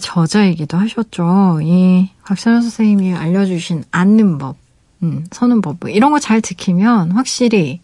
저자이기도 0.00 0.76
하셨죠. 0.76 1.60
이 1.62 2.10
곽선호 2.24 2.60
선생님이 2.60 3.14
알려주신 3.14 3.84
앉는 3.90 4.38
법, 4.38 4.56
음, 5.02 5.24
서는 5.30 5.60
법, 5.60 5.76
뭐 5.80 5.90
이런 5.90 6.10
거 6.12 6.18
잘 6.18 6.42
지키면 6.42 7.12
확실히, 7.12 7.80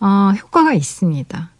어, 0.00 0.32
효과가 0.40 0.74
있습니다. 0.74 1.50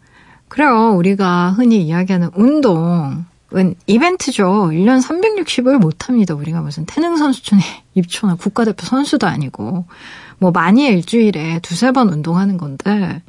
그래요. 0.47 0.95
우리가 0.95 1.51
흔히 1.51 1.81
이야기하는 1.83 2.29
운동, 2.35 3.25
은 3.55 3.73
이벤트죠. 3.87 4.69
1년 4.71 5.01
360을 5.01 5.79
못합니다. 5.79 6.35
우리가 6.35 6.61
무슨 6.61 6.85
태능 6.85 7.17
선수촌에 7.17 7.61
입초나 7.95 8.35
국가대표 8.35 8.85
선수도 8.85 9.25
아니고, 9.27 9.85
뭐 10.37 10.51
많이 10.51 10.85
일주일에 10.85 11.59
두세 11.61 11.91
번 11.91 12.09
운동하는 12.09 12.57
건데, 12.57 13.23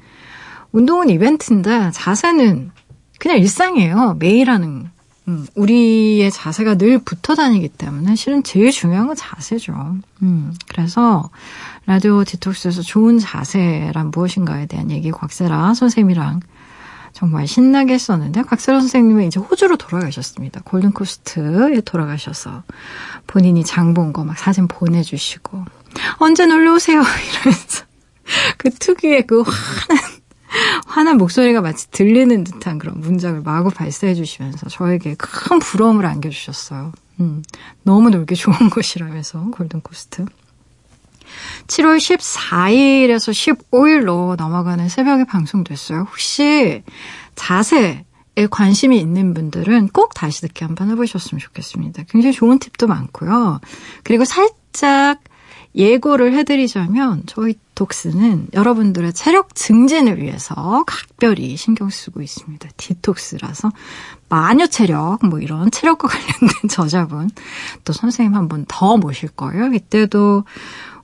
운동은 0.72 1.08
이벤트인데, 1.08 1.90
자세는 1.92 2.70
그냥 3.18 3.38
일상이에요. 3.38 4.16
매일 4.18 4.50
하는. 4.50 4.90
음, 5.28 5.46
우리의 5.54 6.30
자세가 6.30 6.76
늘 6.76 6.98
붙어 6.98 7.34
다니기 7.34 7.68
때문에 7.68 8.14
실은 8.16 8.42
제일 8.42 8.70
중요한 8.70 9.06
건 9.06 9.16
자세죠. 9.16 9.96
음, 10.22 10.54
그래서 10.68 11.30
라디오 11.86 12.24
디톡스에서 12.24 12.82
좋은 12.82 13.18
자세란 13.18 14.10
무엇인가에 14.10 14.66
대한 14.66 14.90
얘기 14.90 15.10
곽세라 15.10 15.74
선생님이랑 15.74 16.40
정말 17.12 17.46
신나게 17.46 17.92
했었는데 17.94 18.42
곽세라 18.42 18.80
선생님은 18.80 19.24
이제 19.26 19.38
호주로 19.40 19.76
돌아가셨습니다. 19.76 20.60
골든코스트에 20.64 21.80
돌아가셔서 21.82 22.62
본인이 23.26 23.64
장 23.64 23.94
본 23.94 24.12
거 24.12 24.24
막 24.24 24.38
사진 24.38 24.68
보내주시고 24.68 25.64
언제 26.18 26.46
놀러 26.46 26.74
오세요 26.74 27.02
이러면서 27.42 27.84
그 28.56 28.70
특유의 28.70 29.26
그 29.26 29.42
화난 29.42 30.04
화난 30.90 31.18
목소리가 31.18 31.60
마치 31.60 31.88
들리는 31.90 32.42
듯한 32.42 32.78
그런 32.78 32.98
문장을 33.00 33.40
마구 33.42 33.70
발사해 33.70 34.14
주시면서 34.14 34.68
저에게 34.68 35.14
큰 35.16 35.60
부러움을 35.60 36.04
안겨주셨어요. 36.04 36.92
음, 37.20 37.42
너무 37.84 38.10
놀기 38.10 38.34
좋은 38.34 38.56
곳이라면서 38.70 39.50
골든코스트. 39.52 40.26
7월 41.68 41.98
14일에서 41.98 43.62
15일로 43.70 44.34
넘어가는 44.36 44.88
새벽에 44.88 45.24
방송됐어요. 45.24 46.00
혹시 46.10 46.82
자세에 47.36 48.02
관심이 48.50 48.98
있는 48.98 49.32
분들은 49.32 49.90
꼭 49.90 50.14
다시 50.14 50.40
듣기 50.40 50.64
한번 50.64 50.90
해보셨으면 50.90 51.38
좋겠습니다. 51.38 52.02
굉장히 52.08 52.34
좋은 52.34 52.58
팁도 52.58 52.88
많고요. 52.88 53.60
그리고 54.02 54.24
살짝 54.24 55.20
예고를 55.74 56.34
해드리자면 56.34 57.22
저희 57.26 57.54
독스는 57.76 58.48
여러분들의 58.52 59.12
체력 59.12 59.54
증진을 59.54 60.20
위해서 60.20 60.82
각별히 60.86 61.56
신경 61.56 61.88
쓰고 61.90 62.20
있습니다. 62.22 62.68
디톡스라서 62.76 63.70
마녀 64.28 64.66
체력 64.66 65.24
뭐 65.24 65.38
이런 65.40 65.70
체력과 65.70 66.08
관련된 66.08 66.68
저자분 66.68 67.30
또 67.84 67.92
선생님 67.92 68.34
한 68.34 68.48
분 68.48 68.64
더 68.68 68.96
모실 68.96 69.28
거예요. 69.30 69.72
이때도 69.72 70.44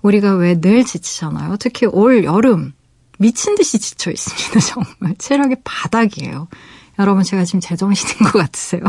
우리가 0.02 0.34
왜 0.34 0.60
늘 0.60 0.84
지치잖아요. 0.84 1.56
특히 1.58 1.86
올 1.86 2.24
여름 2.24 2.72
미친 3.18 3.54
듯이 3.54 3.78
지쳐 3.78 4.10
있습니다. 4.10 4.60
정말 4.66 5.14
체력이 5.18 5.56
바닥이에요. 5.64 6.48
여러분 6.98 7.22
제가 7.22 7.44
지금 7.44 7.60
제정신인 7.60 8.24
것 8.30 8.38
같으세요? 8.38 8.82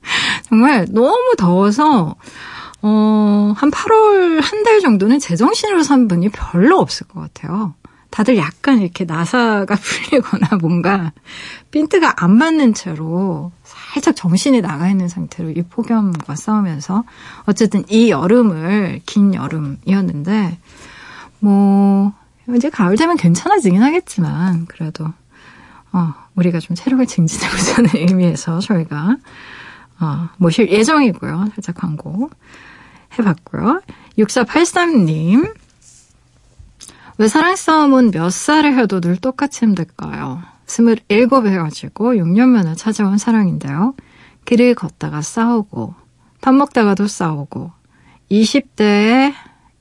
정말 0.48 0.86
너무 0.90 1.34
더워서 1.38 2.14
어, 2.82 3.54
한 3.56 3.70
8월 3.70 4.40
한 4.42 4.62
달 4.64 4.80
정도는 4.80 5.18
제정신으로 5.18 5.82
산 5.82 6.08
분이 6.08 6.28
별로 6.30 6.78
없을 6.78 7.06
것 7.08 7.20
같아요. 7.20 7.74
다들 8.10 8.36
약간 8.36 8.80
이렇게 8.80 9.04
나사가 9.04 9.74
풀리거나 10.10 10.56
뭔가 10.60 11.12
핀트가 11.70 12.14
안 12.22 12.36
맞는 12.36 12.74
채로 12.74 13.52
살짝 13.64 14.16
정신이 14.16 14.60
나가 14.62 14.88
있는 14.88 15.08
상태로 15.08 15.50
이 15.50 15.62
폭염과 15.62 16.34
싸우면서 16.34 17.04
어쨌든 17.44 17.84
이 17.88 18.10
여름을 18.10 19.00
긴 19.06 19.34
여름이었는데 19.34 20.58
뭐 21.40 22.12
이제 22.54 22.70
가을 22.70 22.96
되면 22.96 23.16
괜찮아지긴 23.16 23.82
하겠지만 23.82 24.66
그래도 24.66 25.06
어, 25.92 26.14
우리가 26.36 26.58
좀 26.60 26.74
체력을 26.76 27.04
증진해보자는 27.06 27.90
의미에서 28.08 28.60
저희가 28.60 29.16
어, 30.00 30.28
모실 30.38 30.70
예정이고요. 30.70 31.50
살짝 31.54 31.76
광고 31.76 32.30
해봤고요. 33.18 33.80
6483님. 34.18 35.54
왜 37.18 37.28
사랑 37.28 37.56
싸움은 37.56 38.10
몇 38.10 38.30
살을 38.30 38.78
해도 38.78 39.00
늘 39.00 39.16
똑같이 39.16 39.64
힘들까요? 39.64 40.42
27 40.66 41.00
해가지고 41.08 42.14
6년 42.14 42.48
만에 42.48 42.74
찾아온 42.74 43.16
사랑인데요. 43.16 43.94
길을 44.44 44.74
걷다가 44.74 45.22
싸우고, 45.22 45.94
밥 46.40 46.54
먹다가도 46.54 47.06
싸우고, 47.06 47.72
20대의 48.30 49.32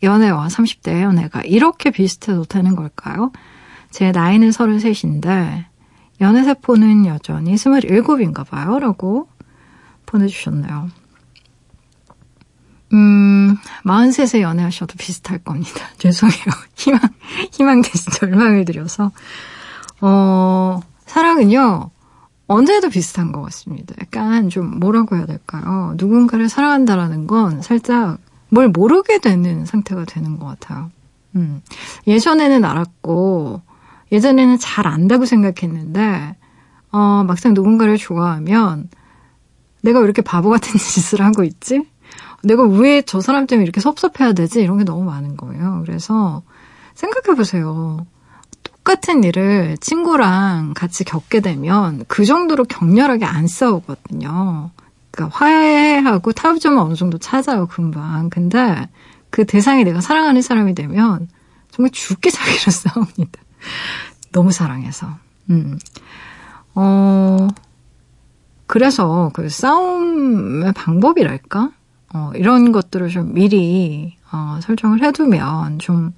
연애와 0.01 0.47
30대의 0.47 1.01
연애가 1.01 1.41
이렇게 1.41 1.91
비슷해도 1.91 2.45
되는 2.45 2.75
걸까요? 2.75 3.32
제 3.91 4.12
나이는 4.12 4.49
33인데, 4.49 5.65
연애세포는 6.21 7.06
여전히 7.06 7.56
27인가 7.56 8.47
봐요. 8.47 8.80
라고 8.80 9.28
보내주셨네요. 10.06 10.89
음, 12.94 13.58
43세 13.84 14.41
연애하셔도 14.41 14.96
비슷할 14.98 15.39
겁니다. 15.39 15.86
죄송해요. 15.98 16.46
희망, 16.76 17.00
희망 17.52 17.82
대신 17.82 18.12
절망을 18.13 18.65
드려서. 18.65 19.12
어, 20.02 20.80
사랑은요, 21.06 21.89
언제도 22.48 22.89
비슷한 22.89 23.32
것 23.32 23.41
같습니다. 23.44 23.96
약간 24.00 24.50
좀 24.50 24.80
뭐라고 24.80 25.15
해야 25.15 25.26
될까요? 25.26 25.94
누군가를 25.98 26.48
사랑한다라는 26.48 27.28
건 27.28 27.62
살짝 27.62 28.20
뭘 28.50 28.70
모르게 28.70 29.20
되는 29.20 29.65
상태가 29.65 30.06
되는 30.06 30.38
것 30.38 30.46
같아요. 30.46 30.91
음, 31.36 31.62
예전에는 32.08 32.63
알았고, 32.63 33.62
예전에는 34.12 34.58
잘 34.60 34.88
안다고 34.88 35.26
생각했는데, 35.26 36.36
어, 36.91 37.24
막상 37.28 37.54
누군가를 37.54 37.98
좋아하면 37.98 38.89
내가 39.86 40.00
왜 40.00 40.06
이렇게 40.06 40.21
바보 40.21 40.50
같은 40.50 40.71
짓을 40.78 41.21
하고 41.21 41.43
있지? 41.43 41.88
내가 42.43 42.63
왜 42.63 43.02
저 43.06 43.21
사람 43.21 43.48
때문에 43.48 43.63
이렇게 43.63 43.82
섭섭해야 43.82 44.34
되지? 44.34 44.62
이런 44.62 44.78
게 44.78 44.84
너무 44.84 45.04
많은 45.04 45.38
거예요. 45.38 45.84
그래서 45.86 46.43
생각해 46.95 47.36
보세요. 47.36 48.06
똑같은 48.63 49.24
일을 49.24 49.78
친구랑 49.80 50.74
같이 50.76 51.04
겪게 51.04 51.39
되면 51.39 52.04
그 52.08 52.26
정도로 52.26 52.65
격렬하게 52.65 53.26
안 53.26 53.48
싸우거든요. 53.48 54.69
그러니까 55.12 55.38
화해하고 55.38 56.34
타협점을 56.34 56.78
어느 56.78 56.93
정도 56.95 57.17
찾아요, 57.17 57.67
금방. 57.67 58.30
근데 58.30 58.89
그 59.30 59.45
대상이 59.45 59.84
내가 59.84 60.02
사랑하는 60.02 60.41
사람이 60.41 60.76
되면 60.76 61.28
정말 61.71 61.91
죽게 61.91 62.30
살기로 62.30 62.71
싸웁니다. 62.71 63.39
너무 64.32 64.52
사랑해서. 64.52 65.08
음. 65.50 65.78
어, 66.76 67.48
그래서 68.67 69.32
그 69.34 69.49
싸움의 69.49 70.73
방법이랄까? 70.73 71.71
어, 72.13 72.32
이런 72.36 72.71
것들을 72.71 73.10
좀 73.10 73.34
미리 73.34 74.15
어, 74.32 74.60
설정을 74.62 75.04
해두면 75.04 75.80
좀 75.80 76.13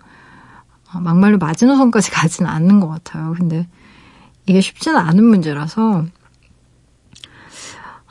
어, 0.93 0.99
막말로 0.99 1.37
마지노선까지 1.37 2.11
가지는 2.11 2.49
않는 2.49 2.79
것 2.79 2.87
같아요. 2.87 3.33
근데 3.37 3.67
이게 4.45 4.61
쉽지는 4.61 4.97
않은 4.97 5.23
문제라서 5.23 6.05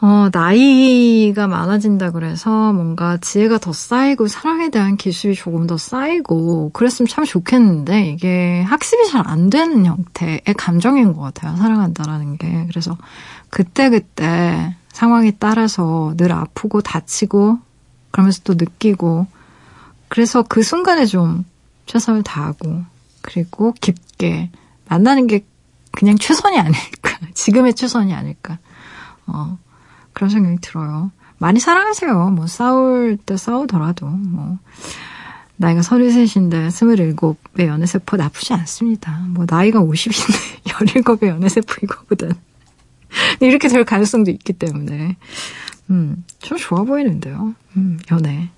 어, 0.00 0.28
나이가 0.30 1.46
많아진다 1.46 2.10
그래서 2.10 2.72
뭔가 2.72 3.16
지혜가 3.16 3.58
더 3.58 3.72
쌓이고 3.72 4.28
사랑에 4.28 4.68
대한 4.68 4.96
기술이 4.96 5.34
조금 5.34 5.66
더 5.66 5.78
쌓이고 5.78 6.70
그랬으면 6.74 7.08
참 7.08 7.24
좋겠는데 7.24 8.10
이게 8.10 8.62
학습이 8.62 9.08
잘 9.08 9.26
안 9.26 9.50
되는 9.50 9.86
형태의 9.86 10.42
감정인 10.56 11.12
것 11.14 11.20
같아요. 11.20 11.56
사랑한다라는 11.56 12.36
게. 12.36 12.66
그래서 12.68 12.96
그때그때 13.50 14.76
상황에 14.92 15.32
따라서 15.38 16.14
늘 16.16 16.32
아프고 16.32 16.80
다치고 16.82 17.58
그러면서 18.10 18.40
또 18.44 18.54
느끼고 18.54 19.26
그래서 20.08 20.42
그 20.42 20.62
순간에 20.62 21.06
좀 21.06 21.44
최선을 21.86 22.22
다하고 22.22 22.84
그리고 23.22 23.72
깊게 23.80 24.50
만나는 24.88 25.26
게 25.26 25.44
그냥 25.90 26.16
최선이 26.18 26.58
아닐까 26.58 27.18
지금의 27.34 27.74
최선이 27.74 28.14
아닐까 28.14 28.58
어 29.26 29.58
그런 30.16 30.30
생각이 30.30 30.56
들어요. 30.62 31.10
많이 31.36 31.60
사랑하세요. 31.60 32.30
뭐 32.30 32.46
싸울 32.46 33.18
때 33.18 33.36
싸우더라도 33.36 34.06
뭐 34.06 34.58
나이가 35.56 35.82
33인데 35.82 36.68
27의 36.68 37.66
연애세포 37.66 38.16
나쁘지 38.16 38.54
않습니다. 38.54 39.26
뭐 39.28 39.44
나이가 39.46 39.80
50인데 39.80 40.62
17의 40.64 41.28
연애세포 41.28 41.74
이거보단 41.82 42.32
이렇게 43.40 43.68
될 43.68 43.84
가능성도 43.84 44.30
있기 44.30 44.54
때문에 44.54 45.18
음, 45.90 46.24
좀 46.38 46.56
좋아 46.56 46.84
보이는데요. 46.84 47.54
음, 47.76 47.98
연애. 48.10 48.48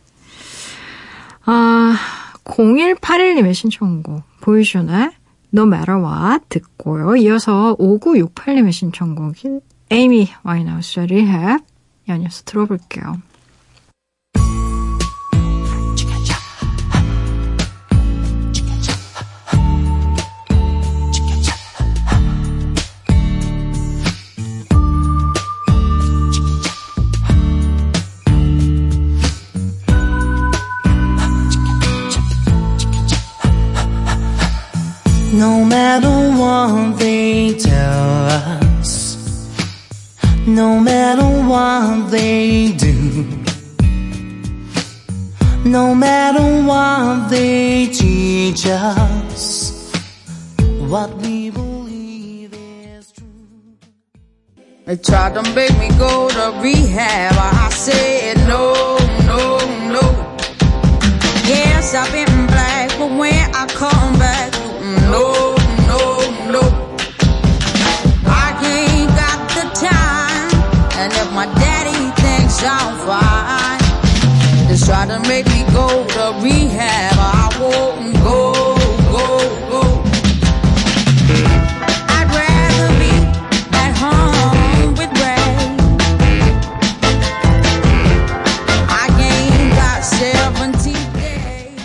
아, 1.44 1.96
0181님의 2.44 3.52
신청곡, 3.52 4.22
보이션의 4.42 5.10
No 5.52 5.64
Matter 5.64 6.00
What 6.00 6.44
듣고요. 6.50 7.16
이어서 7.16 7.74
5968님의 7.80 8.70
신청곡인 8.70 9.60
에이미 9.91 10.29
와이나우스의 10.43 11.05
Rehab 11.05 11.63
연이어서 12.07 12.43
들어볼게요. 12.45 13.21
No 35.35 35.65
matter 35.65 36.29
what 36.37 36.97
they 36.99 37.57
tell 37.57 37.73
us, 37.73 37.96
no 40.58 40.80
matter 40.80 41.30
what 41.48 42.10
they 42.10 42.72
do, 42.72 43.24
no 45.64 45.94
matter 45.94 46.46
what 46.66 47.28
they 47.30 47.86
teach 47.86 48.66
us, 48.66 49.92
what 50.90 51.16
we 51.18 51.50
believe 51.50 52.52
is 52.52 53.12
true. 53.12 53.76
They 54.84 54.96
tried 54.96 55.34
to 55.34 55.42
make 55.54 55.78
me 55.78 55.90
go 55.96 56.28
to 56.28 56.60
rehab. 56.60 57.36
I 57.38 57.68
said 57.70 58.36
no, 58.48 58.98
no, 59.30 59.58
no. 59.94 60.06
Yes, 61.46 61.94
I've 61.94 62.10
been 62.10 62.46
black, 62.48 62.88
but 62.98 63.12
when 63.16 63.54
I 63.54 63.64
come 63.82 64.18
back 64.18 64.50
mm, 64.54 65.10
no, 65.12 65.47
I'm 72.60 72.96
fine, 73.06 73.78
just 74.68 74.86
try 74.86 75.06
to 75.06 75.18
make 75.28 75.46
me 75.46 75.64
go 75.72 75.86
to 76.06 76.34
rehab. 76.42 77.14
I 77.16 77.48
won't 77.60 78.14
go, 78.22 78.52
go, 79.12 79.24
go. 79.70 79.82
I'd 82.10 82.28
rather 82.34 82.88
be 82.98 83.12
at 83.72 83.92
home 83.96 84.94
with 84.98 85.12
Ray. 85.22 85.38
I 88.90 89.06
ain't 89.20 89.74
got 89.74 90.02
70 90.04 90.92
days. 91.14 91.78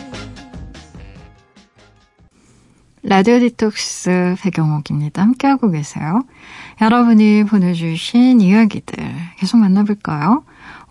라디오 3.03 3.39
디톡스 3.39 4.35
배경옥입니다. 4.41 5.21
함께하고 5.21 5.69
계세요. 5.71 6.23
여러분이 6.81 7.43
보내주신 7.45 8.41
이야기들 8.41 8.97
계속 9.37 9.57
만나볼까요? 9.57 10.43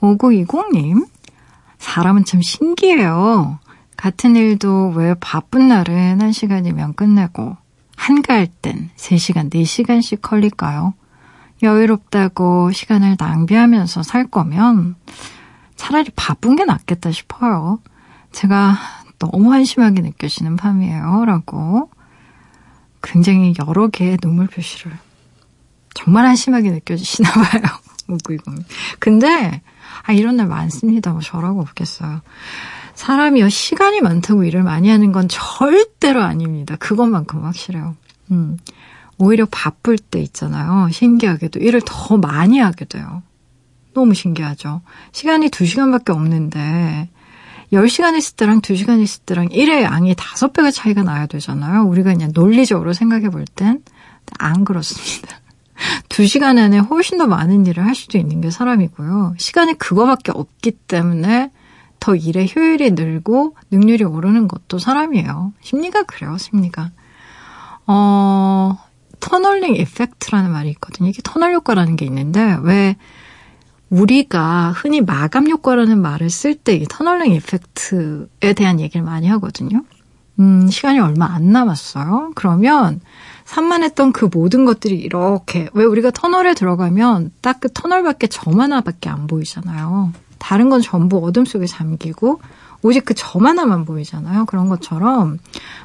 5920님, 0.02 1.06
사람은 1.78 2.24
참 2.24 2.42
신기해요. 2.42 3.58
같은 3.96 4.36
일도 4.36 4.92
왜 4.96 5.14
바쁜 5.14 5.68
날은 5.68 6.18
1시간이면 6.18 6.96
끝내고, 6.96 7.56
한가할 7.96 8.48
땐 8.48 8.90
3시간, 8.96 9.48
4시간씩 9.50 10.20
걸릴까요? 10.20 10.94
여유롭다고 11.62 12.72
시간을 12.72 13.16
낭비하면서 13.18 14.02
살 14.02 14.26
거면 14.26 14.96
차라리 15.76 16.10
바쁜 16.16 16.56
게 16.56 16.64
낫겠다 16.64 17.12
싶어요. 17.12 17.78
제가 18.32 18.76
너무 19.20 19.52
한심하게 19.52 20.00
느껴지는 20.00 20.56
밤이에요. 20.56 21.24
라고 21.24 21.88
굉장히 23.00 23.54
여러 23.64 23.86
개의 23.86 24.16
눈물 24.16 24.48
표시를 24.48 24.92
정말 25.94 26.26
한심하게 26.26 26.72
느껴지시나 26.72 27.30
봐요. 27.30 27.62
5920. 28.08 28.66
근데 28.98 29.62
아 30.02 30.12
이런 30.12 30.36
날 30.36 30.46
많습니다. 30.48 31.12
뭐 31.12 31.20
저라고 31.20 31.60
없겠어요. 31.60 32.20
사람이요 32.94 33.48
시간이 33.48 34.00
많다고 34.00 34.44
일을 34.44 34.62
많이 34.62 34.88
하는 34.88 35.12
건 35.12 35.28
절대로 35.28 36.22
아닙니다. 36.22 36.76
그것만큼 36.78 37.44
확실해요. 37.44 37.96
음. 38.30 38.58
오히려 39.18 39.46
바쁠 39.50 39.98
때 39.98 40.20
있잖아요. 40.20 40.88
신기하게도 40.90 41.60
일을 41.60 41.82
더 41.84 42.16
많이 42.16 42.58
하게 42.58 42.84
돼요. 42.84 43.22
너무 43.94 44.14
신기하죠. 44.14 44.80
시간이 45.12 45.48
2시간밖에 45.48 46.10
없는데 46.10 47.08
10시간 47.72 48.16
있을 48.16 48.36
때랑 48.36 48.60
2시간 48.60 49.00
있을 49.00 49.22
때랑 49.24 49.48
일의 49.50 49.82
양이 49.84 50.14
5배가 50.14 50.72
차이가 50.72 51.02
나야 51.02 51.26
되잖아요. 51.26 51.84
우리가 51.84 52.12
그냥 52.12 52.30
논리적으로 52.34 52.92
생각해 52.92 53.28
볼 53.30 53.44
땐 53.54 53.82
안 54.38 54.64
그렇습니다. 54.64 55.40
2시간 56.08 56.58
안에 56.58 56.78
훨씬 56.78 57.18
더 57.18 57.26
많은 57.26 57.66
일을 57.66 57.84
할 57.84 57.94
수도 57.94 58.18
있는 58.18 58.40
게 58.40 58.50
사람이고요. 58.50 59.34
시간이 59.38 59.74
그거밖에 59.78 60.32
없기 60.34 60.72
때문에 60.72 61.50
더 62.00 62.14
일의 62.14 62.50
효율이 62.54 62.92
늘고 62.92 63.56
능률이 63.70 64.04
오르는 64.04 64.48
것도 64.48 64.78
사람이에요. 64.78 65.52
심리가 65.60 66.02
그래요, 66.02 66.36
심리가. 66.38 66.90
어, 67.86 68.76
터널링 69.20 69.76
이펙트라는 69.76 70.50
말이 70.50 70.70
있거든요. 70.70 71.08
이게 71.08 71.20
터널 71.22 71.54
효과라는 71.54 71.96
게 71.96 72.04
있는데 72.06 72.56
왜 72.62 72.96
우리가 73.90 74.72
흔히 74.74 75.00
마감 75.00 75.48
효과라는 75.48 76.00
말을 76.00 76.30
쓸 76.30 76.54
때 76.54 76.76
이 76.76 76.86
터널링 76.88 77.32
이펙트에 77.32 78.52
대한 78.54 78.80
얘기를 78.80 79.04
많이 79.04 79.28
하거든요. 79.28 79.82
음, 80.42 80.68
시간이 80.68 80.98
얼마 80.98 81.26
안 81.26 81.52
남았어요. 81.52 82.32
그러면 82.34 83.00
산만했던 83.44 84.12
그 84.12 84.28
모든 84.32 84.64
것들이 84.64 84.96
이렇게 84.96 85.68
왜 85.72 85.84
우리가 85.84 86.10
터널에 86.10 86.54
들어가면 86.54 87.30
딱 87.40 87.60
그 87.60 87.68
터널밖에 87.72 88.26
점 88.26 88.60
하나밖에 88.60 89.08
안 89.08 89.26
보이잖아요. 89.28 90.12
다른 90.38 90.68
건 90.68 90.80
전부 90.82 91.18
어둠 91.24 91.44
속에 91.44 91.66
잠기고 91.66 92.40
오직 92.82 93.04
그 93.04 93.14
점 93.14 93.46
하나만 93.46 93.84
보이잖아요. 93.84 94.46
그런 94.46 94.68
것처럼 94.68 95.38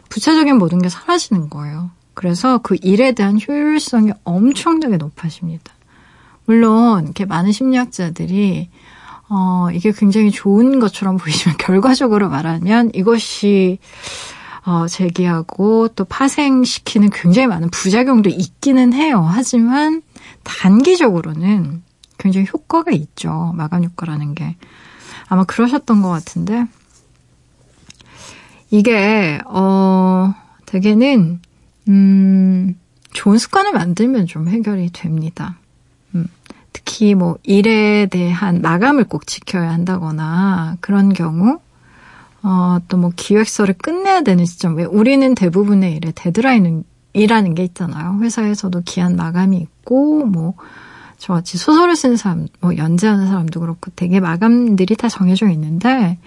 부차적인 0.10 0.58
모든 0.58 0.82
게 0.82 0.89
사라지는 0.89 1.52
거예요. 1.52 1.91
그래서 2.15 2.58
그 2.58 2.76
일에 2.82 3.12
대한 3.12 3.38
효율성이 3.39 4.12
엄청나게 4.24 4.98
높아집니다. 4.98 5.72
물론 6.46 7.04
이렇게 7.04 7.26
많은 7.26 7.52
심리학자들이 7.52 8.70
어, 9.30 9.67
이게 9.74 9.91
굉장히 9.91 10.32
좋은 10.32 10.80
것처럼 10.80 11.17
보이지만 11.17 11.58
결과적으로 11.60 12.30
말하면 12.30 12.89
이것이 12.96 13.78
어, 14.67 14.86
제기하고 14.86 15.88
또 15.95 16.03
파생시키는 16.03 17.10
굉장히 17.12 17.47
많은 17.47 17.69
부작용도 17.69 18.30
있기는 18.30 18.91
해요. 18.91 19.25
하지만 19.25 20.01
단기적으로는 20.43 21.84
굉장히 22.17 22.47
효과가 22.53 22.91
있죠. 22.91 23.53
마감 23.56 23.86
효과라는 23.86 24.36
게. 24.36 24.58
아마 25.30 25.45
그러셨던 25.45 26.01
것 26.01 26.10
같은데 26.10 26.65
이게 28.69 29.39
어, 29.45 30.34
대개는 30.65 31.39
음, 31.88 32.77
좋은 33.13 33.38
습관을 33.38 33.71
만들면 33.71 34.25
좀 34.25 34.49
해결이 34.49 34.89
됩니다. 34.91 35.58
음, 36.13 36.27
특히 36.73 37.15
뭐 37.15 37.38
일에 37.43 38.08
대한 38.08 38.62
마감을 38.62 39.06
꼭 39.06 39.27
지켜야 39.27 39.71
한다거나 39.71 40.75
그런 40.82 41.13
경우 41.13 41.62
어, 42.43 42.78
또 42.88 42.97
뭐 42.97 43.12
기획서를 43.15 43.76
끝내야 43.76 44.21
되는 44.21 44.45
시점. 44.45 44.76
왜 44.76 44.84
우리는 44.86 45.36
대부분의 45.36 45.95
일에 45.95 46.12
데드라인이라는 46.15 47.56
게 47.56 47.63
있잖아요. 47.65 48.19
회사에서도 48.21 48.82
기한 48.86 49.15
마감이 49.15 49.58
있고 49.58 50.26
뭐 50.26 50.54
저같이 51.17 51.58
소설을 51.58 51.95
쓰는 51.95 52.15
사람, 52.15 52.47
뭐 52.60 52.78
연재하는 52.78 53.28
사람도 53.28 53.60
그렇고 53.60 53.91
되게 53.95 54.19
마감들이 54.19 54.95
다 54.95 55.10
정해져 55.10 55.50
있는데 55.50 56.19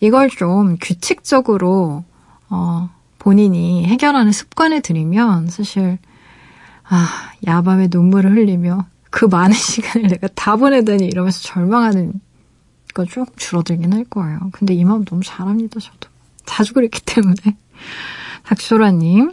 이걸 0.00 0.28
좀 0.28 0.76
규칙적으로 0.80 2.04
어, 2.50 2.90
본인이 3.18 3.86
해결하는 3.86 4.32
습관을 4.32 4.82
들이면 4.82 5.48
사실 5.48 5.98
아 6.86 7.08
야밤에 7.46 7.88
눈물을 7.90 8.36
흘리며 8.36 8.84
그 9.10 9.24
많은 9.24 9.52
시간을 9.56 10.08
내가 10.08 10.28
다 10.34 10.56
보내다니 10.56 11.06
이러면서 11.06 11.40
절망하는 11.40 12.20
건 12.94 13.06
조금 13.06 13.34
줄어들긴 13.36 13.92
할 13.92 14.04
거예요. 14.04 14.38
근데 14.52 14.72
이 14.72 14.84
마음 14.84 15.04
너무 15.04 15.22
잘합니다, 15.22 15.80
저도. 15.80 16.08
자주 16.46 16.72
그랬기 16.72 17.02
때문에. 17.02 17.34
박소라님, 18.44 19.32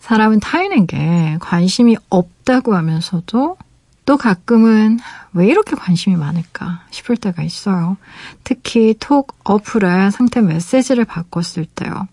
사람은 0.00 0.40
타인에게 0.40 1.38
관심이 1.40 1.96
없다고 2.10 2.74
하면서도 2.74 3.56
또 4.04 4.16
가끔은 4.16 4.98
왜 5.34 5.48
이렇게 5.48 5.76
관심이 5.76 6.16
많을까 6.16 6.82
싶을 6.90 7.16
때가 7.18 7.42
있어요. 7.42 7.98
특히 8.42 8.94
톡 8.98 9.36
어플에 9.44 10.10
상태 10.10 10.40
메시지를 10.40 11.04
바꿨을 11.04 11.66
때요. 11.74 12.08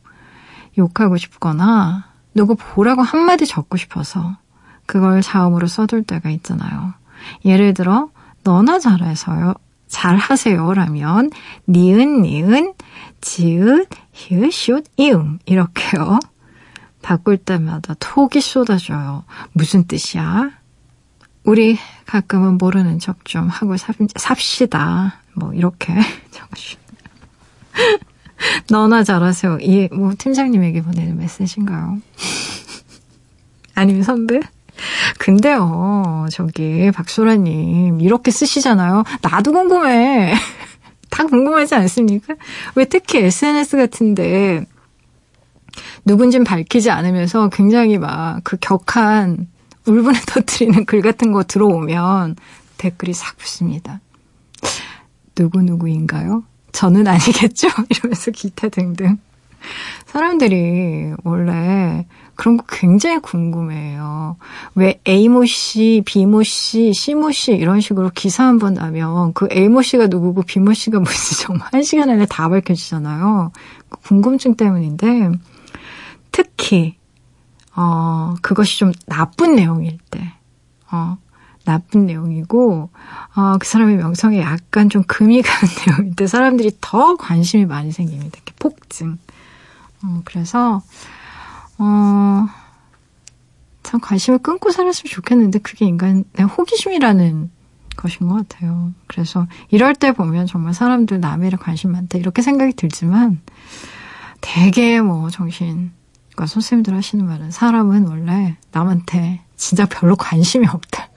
욕하고 0.78 1.16
싶거나 1.16 2.10
누구 2.34 2.56
보라고 2.58 3.02
한마디 3.02 3.46
적고 3.46 3.78
싶어서 3.78 4.36
그걸 4.86 5.22
자음으로 5.22 5.68
써둘 5.68 6.04
때가 6.04 6.30
있잖아요. 6.32 6.94
예를 7.46 7.74
들어 7.74 8.10
너나 8.44 8.78
잘해서요. 8.78 9.56
잘 9.88 10.18
하세요라면 10.18 11.30
니은 11.68 12.24
니은 12.24 12.74
지읒 13.22 13.88
히읗 14.12 14.52
슛 14.52 14.84
이응 14.98 15.40
이렇게요. 15.46 16.20
바꿀 17.02 17.38
때마다 17.38 17.94
톡이 18.00 18.42
쏟아져요. 18.42 19.24
무슨 19.54 19.86
뜻이야? 19.86 20.52
우리 21.44 21.78
가끔은 22.08 22.58
모르는 22.58 22.98
척 23.00 23.24
좀 23.26 23.48
하고 23.48 23.78
삽, 23.78 23.96
삽시다. 24.16 25.22
뭐, 25.36 25.54
이렇게 25.54 25.94
너나 28.70 29.04
잘하세요. 29.04 29.60
이, 29.62 29.90
뭐, 29.92 30.14
팀장님에게 30.18 30.82
보내는 30.82 31.18
메시지인가요? 31.18 32.00
아니면 33.76 34.04
선배? 34.04 34.40
근데요, 35.18 36.28
저기, 36.32 36.92
박소라님, 36.92 38.02
이렇게 38.02 38.32
쓰시잖아요. 38.32 39.04
나도 39.22 39.54
궁금해. 39.54 40.34
다 41.10 41.26
궁금하지 41.26 41.76
않습니까? 41.76 42.36
왜 42.76 42.86
특히 42.86 43.20
SNS 43.20 43.78
같은데, 43.78 44.66
누군진 46.06 46.44
밝히지 46.44 46.90
않으면서 46.90 47.50
굉장히 47.50 47.98
막 47.98 48.42
그 48.44 48.58
격한 48.60 49.48
울분을 49.88 50.20
터뜨리는 50.28 50.86
글 50.86 51.02
같은 51.02 51.32
거 51.32 51.44
들어오면 51.44 52.36
댓글이 52.78 53.14
싹 53.14 53.38
붙습니다. 53.38 54.02
누구누구인가요? 55.38 56.44
저는 56.72 57.08
아니겠죠? 57.08 57.68
이러면서 57.90 58.32
기타 58.32 58.70
등등. 58.70 59.18
사람들이 60.08 61.14
원래 61.24 62.06
그런 62.36 62.58
거 62.58 62.64
굉장히 62.68 63.20
궁금해요. 63.20 64.38
왜 64.76 65.00
A모 65.08 65.46
씨, 65.46 66.04
B모 66.06 66.44
씨, 66.44 66.94
C모 66.94 67.32
씨 67.32 67.54
이런 67.54 67.80
식으로 67.82 68.12
기사 68.14 68.46
한 68.46 68.60
번 68.60 68.74
나면 68.76 69.34
그 69.34 69.48
A모 69.52 69.82
씨가 69.82 70.08
누구고 70.08 70.44
B모 70.44 70.74
씨가 70.74 71.00
뭔지 71.00 71.40
정말 71.42 71.68
한 71.72 71.84
시간 71.84 72.10
안에 72.10 72.26
다 72.26 72.50
밝혀지잖아요. 72.50 73.52
그 73.90 74.00
궁금증 74.02 74.56
때문인데 74.56 75.32
특히 76.32 76.96
어 77.76 78.36
그것이 78.42 78.80
좀 78.80 78.92
나쁜 79.08 79.56
내용일 79.56 79.98
때, 80.10 80.34
어 80.92 81.18
나쁜 81.66 82.06
내용이고 82.06 82.90
어, 83.36 83.58
그 83.60 83.68
사람의 83.68 83.98
명성에 83.98 84.40
약간 84.40 84.90
좀 84.90 85.04
금이 85.04 85.42
가는 85.42 85.74
내용일 85.88 86.16
때 86.16 86.28
사람들이 86.28 86.72
더 86.80 87.16
관심이 87.18 87.66
많이 87.66 87.92
생깁니다. 87.92 88.38
이렇게 88.38 88.54
폭증. 88.60 89.18
어, 90.04 90.22
그래서 90.26 90.82
어, 91.78 92.48
참 93.84 94.00
관심을 94.00 94.40
끊고 94.40 94.72
살았으면 94.72 95.10
좋겠는데 95.10 95.60
그게 95.60 95.86
인간의 95.86 96.26
호기심이라는 96.58 97.52
것인 97.96 98.28
것 98.28 98.36
같아요. 98.36 98.94
그래서 99.08 99.48
이럴 99.70 99.96
때 99.96 100.12
보면 100.12 100.48
정말 100.48 100.74
사람들 100.74 101.22
일에 101.44 101.58
관심 101.58 101.92
많다 101.92 102.18
이렇게 102.18 102.42
생각이 102.42 102.74
들지만 102.74 103.42
대개 104.42 105.02
뭐 105.02 105.30
정신과 105.30 106.46
선생님들 106.46 106.96
하시는 106.96 107.26
말은 107.26 107.52
사람은 107.52 108.08
원래 108.08 108.58
남한테 108.72 109.42
진짜 109.56 109.86
별로 109.86 110.16
관심이 110.16 110.68
없다. 110.68 111.10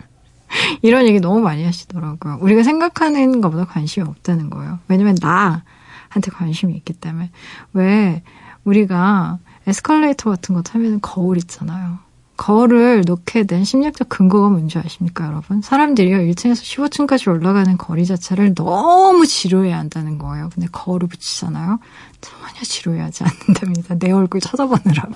이런 0.83 1.07
얘기 1.07 1.21
너무 1.21 1.41
많이 1.41 1.65
하시더라고요. 1.65 2.39
우리가 2.41 2.63
생각하는 2.63 3.41
것보다 3.41 3.65
관심이 3.65 4.09
없다는 4.09 4.51
거예요. 4.51 4.79
왜냐면 4.89 5.17
나한테 5.21 6.31
관심이 6.33 6.75
있기 6.75 6.95
때문에. 6.95 7.31
왜 7.73 8.23
우리가 8.65 9.39
에스컬레이터 9.69 10.31
같은 10.31 10.55
거 10.55 10.63
타면 10.63 11.01
거울 11.03 11.37
있잖아요. 11.39 11.99
거울을 12.39 13.03
놓게 13.05 13.45
된 13.45 13.65
심리학적 13.65 14.09
근거가 14.09 14.49
뭔지 14.49 14.79
아십니까, 14.79 15.27
여러분? 15.27 15.61
사람들이요, 15.61 16.19
1층에서 16.19 16.63
15층까지 16.63 17.29
올라가는 17.29 17.77
거리 17.77 18.07
자체를 18.07 18.55
너무 18.55 19.27
지루해 19.27 19.73
한다는 19.73 20.19
거예요. 20.19 20.49
근데 20.55 20.69
거울을 20.71 21.09
붙이잖아요? 21.09 21.81
전혀 22.21 22.61
지루해하지 22.63 23.25
않는답니다. 23.25 23.97
내 23.99 24.13
얼굴 24.13 24.41
쳐다보느라고. 24.41 25.15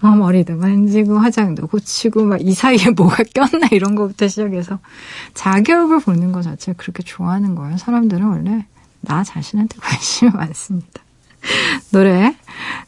막 0.00 0.16
머리도 0.18 0.56
만지고 0.56 1.18
화장도 1.18 1.68
고치고 1.68 2.24
막 2.24 2.40
이 2.40 2.52
사이에 2.54 2.90
뭐가 2.96 3.22
꼈나 3.34 3.68
이런 3.70 3.94
거부터 3.94 4.26
시작해서 4.26 4.78
얼굴 5.74 6.00
보는 6.00 6.32
것 6.32 6.42
자체를 6.42 6.76
그렇게 6.76 7.02
좋아하는 7.02 7.54
거예요. 7.54 7.76
사람들은 7.76 8.26
원래 8.26 8.66
나 9.02 9.22
자신한테 9.22 9.76
관심이 9.80 10.30
많습니다. 10.32 11.02
노래 11.92 12.36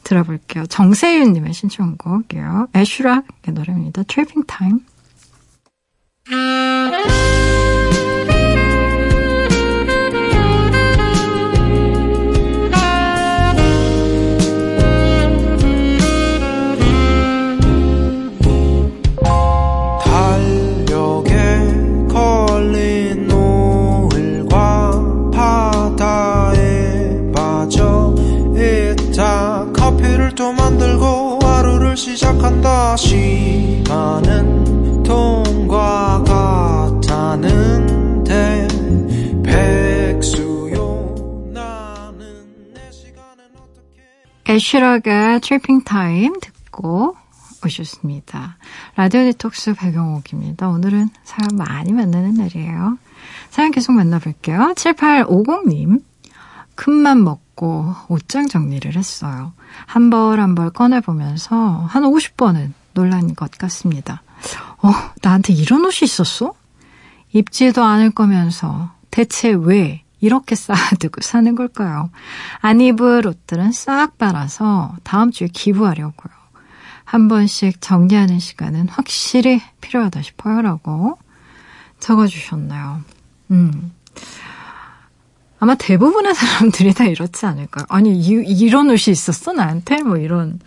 들어볼게요. 0.02 0.66
정세윤님의 0.66 1.52
신청곡이요. 1.52 2.68
애쉬락의 2.74 3.54
노래입니다. 3.54 4.02
Tripping 4.04 4.44
Time. 4.46 4.80
다 32.94 32.96
시간은 32.96 34.62
돈과 35.02 36.22
같다는데 37.02 38.68
백수요 39.42 41.12
나는 41.52 42.72
내 42.72 42.92
시간은 42.92 43.46
어떻게 43.56 44.00
애쉬락의 44.48 45.40
Tripping 45.40 45.82
Time 45.82 46.38
듣고 46.38 47.16
오셨습니다. 47.64 48.58
라디오 48.94 49.24
디톡스 49.24 49.74
배경옥입니다. 49.74 50.68
오늘은 50.68 51.08
사연 51.24 51.48
많이 51.56 51.92
만나는 51.92 52.34
날이에요. 52.34 52.98
사연 53.50 53.72
계속 53.72 53.90
만나볼게요. 53.90 54.72
7850님. 54.76 56.00
큰맘 56.76 57.24
먹고 57.24 57.92
옷장 58.06 58.46
정리를 58.46 58.94
했어요. 58.94 59.52
한 59.86 60.10
벌 60.10 60.38
한 60.38 60.54
벌 60.54 60.70
꺼내보면서 60.70 61.86
한 61.88 62.04
50번은 62.04 62.72
놀란 62.94 63.34
것 63.34 63.50
같습니다. 63.52 64.22
어, 64.82 64.92
나한테 65.22 65.52
이런 65.52 65.84
옷이 65.84 66.00
있었어? 66.02 66.54
입지도 67.32 67.82
않을 67.82 68.10
거면서 68.10 68.92
대체 69.10 69.50
왜 69.50 70.02
이렇게 70.20 70.54
쌓아두고 70.54 71.20
사는 71.20 71.54
걸까요? 71.54 72.10
안 72.60 72.80
입을 72.80 73.26
옷들은 73.26 73.72
싹 73.72 74.16
빨아서 74.16 74.96
다음 75.02 75.30
주에 75.30 75.48
기부하려고요. 75.48 76.32
한 77.04 77.28
번씩 77.28 77.80
정리하는 77.80 78.38
시간은 78.38 78.88
확실히 78.88 79.60
필요하다 79.80 80.22
싶어요. 80.22 80.62
라고 80.62 81.18
적어주셨나요? 82.00 83.02
음. 83.50 83.92
아마 85.60 85.74
대부분의 85.74 86.34
사람들이 86.34 86.92
다 86.94 87.04
이렇지 87.04 87.46
않을까요? 87.46 87.84
아니, 87.88 88.18
이, 88.18 88.30
이런 88.30 88.88
옷이 88.88 89.12
있었어? 89.12 89.52
나한테? 89.52 90.02
뭐 90.02 90.16
이런. 90.16 90.60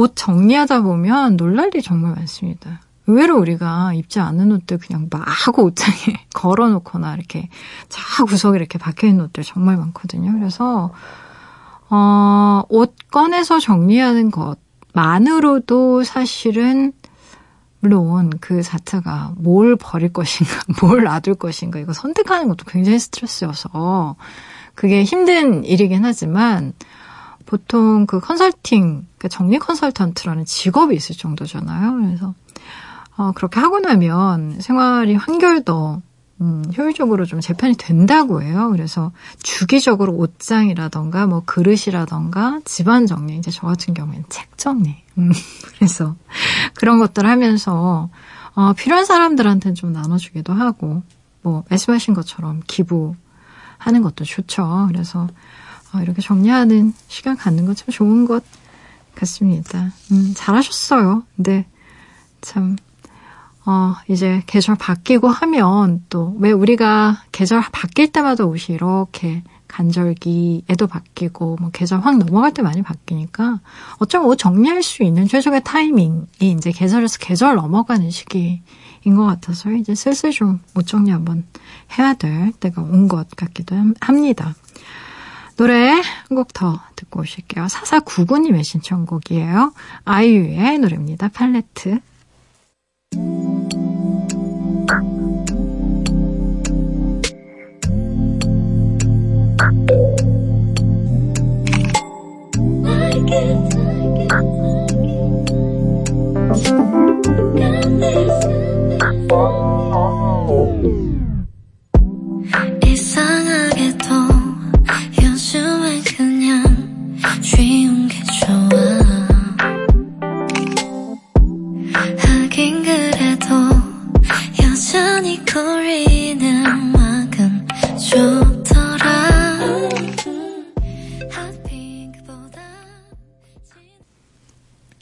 옷 0.00 0.12
정리하다 0.14 0.80
보면 0.80 1.36
놀랄 1.36 1.68
일이 1.68 1.82
정말 1.82 2.14
많습니다. 2.14 2.80
의외로 3.06 3.38
우리가 3.38 3.92
입지 3.92 4.18
않는 4.18 4.50
옷들 4.52 4.78
그냥 4.78 5.08
막 5.10 5.22
하고 5.26 5.64
옷장에 5.64 6.24
걸어놓거나 6.32 7.14
이렇게 7.16 7.50
쫙 7.90 8.24
구석에 8.24 8.56
이렇게 8.56 8.78
박혀있는 8.78 9.26
옷들 9.26 9.44
정말 9.44 9.76
많거든요. 9.76 10.32
그래서, 10.32 10.90
어, 11.90 12.62
옷 12.70 12.94
꺼내서 13.10 13.60
정리하는 13.60 14.30
것만으로도 14.30 16.04
사실은 16.04 16.92
물론 17.80 18.30
그 18.40 18.62
자체가 18.62 19.34
뭘 19.36 19.76
버릴 19.76 20.12
것인가, 20.12 20.52
뭘 20.80 21.02
놔둘 21.02 21.34
것인가, 21.34 21.78
이거 21.78 21.92
선택하는 21.92 22.48
것도 22.48 22.64
굉장히 22.66 22.98
스트레스여서 22.98 24.16
그게 24.74 25.04
힘든 25.04 25.64
일이긴 25.64 26.04
하지만 26.06 26.72
보통 27.44 28.06
그 28.06 28.20
컨설팅, 28.20 29.09
그 29.20 29.28
정리 29.28 29.58
컨설턴트라는 29.58 30.46
직업이 30.46 30.96
있을 30.96 31.14
정도잖아요. 31.14 31.92
그래서 32.00 32.34
어, 33.18 33.32
그렇게 33.32 33.60
하고 33.60 33.78
나면 33.78 34.60
생활이 34.60 35.14
한결 35.14 35.62
더 35.62 36.00
음, 36.40 36.64
효율적으로 36.74 37.26
좀 37.26 37.42
재편이 37.42 37.74
된다고 37.74 38.40
해요. 38.40 38.70
그래서 38.72 39.12
주기적으로 39.42 40.14
옷장이라던가 40.14 41.26
뭐 41.26 41.42
그릇이라던가 41.44 42.60
집안 42.64 43.06
정리, 43.06 43.36
이제 43.36 43.50
저 43.50 43.66
같은 43.66 43.92
경우에는 43.92 44.24
책 44.30 44.56
정리. 44.56 44.96
음, 45.18 45.30
그래서 45.76 46.16
그런 46.72 46.98
것들 46.98 47.26
하면서 47.26 48.08
어, 48.54 48.72
필요한 48.72 49.04
사람들한테는 49.04 49.74
좀 49.74 49.92
나눠주기도 49.92 50.54
하고 50.54 51.02
뭐 51.42 51.62
말씀하신 51.68 52.14
것처럼 52.14 52.62
기부하는 52.66 54.00
것도 54.02 54.24
좋죠. 54.24 54.86
그래서 54.90 55.28
어, 55.92 56.00
이렇게 56.00 56.22
정리하는 56.22 56.94
시간 57.08 57.36
갖는 57.36 57.66
건 57.66 57.74
참 57.74 57.88
좋은 57.90 58.26
것 58.26 58.42
같습니다. 59.14 59.90
음, 60.12 60.32
잘하셨어요. 60.36 61.22
근데 61.36 61.66
참 62.40 62.76
어, 63.66 63.94
이제 64.08 64.42
계절 64.46 64.74
바뀌고 64.76 65.28
하면 65.28 66.04
또 66.08 66.34
왜 66.38 66.50
우리가 66.52 67.22
계절 67.32 67.62
바뀔 67.72 68.10
때마다 68.10 68.44
옷이 68.44 68.74
이렇게 68.74 69.42
간절기에도 69.68 70.86
바뀌고 70.88 71.56
뭐 71.60 71.70
계절 71.70 72.00
확 72.00 72.16
넘어갈 72.18 72.52
때 72.52 72.62
많이 72.62 72.82
바뀌니까 72.82 73.60
어쩌면 73.98 74.28
옷 74.28 74.36
정리할 74.36 74.82
수 74.82 75.02
있는 75.04 75.28
최적의 75.28 75.62
타이밍이 75.62 76.26
이제 76.40 76.72
계절에서 76.72 77.18
계절 77.18 77.54
넘어가는 77.56 78.10
시기인 78.10 78.60
것 79.14 79.24
같아서 79.26 79.70
이제 79.72 79.94
슬슬 79.94 80.32
좀 80.32 80.58
옷 80.74 80.86
정리 80.86 81.10
한번 81.12 81.44
해야 81.98 82.14
될 82.14 82.52
때가 82.52 82.82
온 82.82 83.06
것 83.08 83.28
같기도 83.36 83.76
합니다. 84.00 84.54
노래 85.60 85.90
한 85.90 86.34
곡 86.34 86.54
더 86.54 86.80
듣고 86.96 87.20
오실게요. 87.20 87.66
4499님의 87.66 88.64
신청곡이에요. 88.64 89.74
아이유의 90.06 90.78
노래입니다. 90.78 91.28
팔레트. 91.28 92.00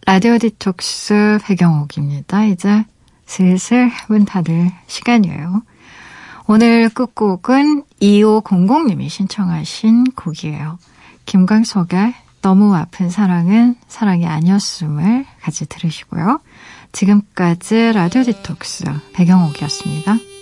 라디오 0.08 0.38
디톡스 0.38 1.38
배경옥입니다. 1.44 2.46
이제 2.46 2.84
슬슬 3.26 3.90
문 4.08 4.24
닫을 4.24 4.72
시간이에요. 4.86 5.62
오늘 6.46 6.88
끝곡은 6.88 7.84
2500님이 8.00 9.08
신청하신 9.08 10.04
곡이에요. 10.16 10.78
김광석의 11.26 12.14
너무 12.42 12.74
아픈 12.74 13.10
사랑은 13.10 13.76
사랑이 13.86 14.26
아니었음을 14.26 15.26
같이 15.40 15.66
들으시고요. 15.66 16.40
지금까지 16.92 17.92
라디오 17.92 18.22
디톡스 18.22 18.84
배경옥이었습니다. 19.12 20.37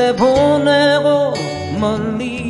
그대 0.00 0.16
보내고 0.16 1.34
멀리 1.78 2.49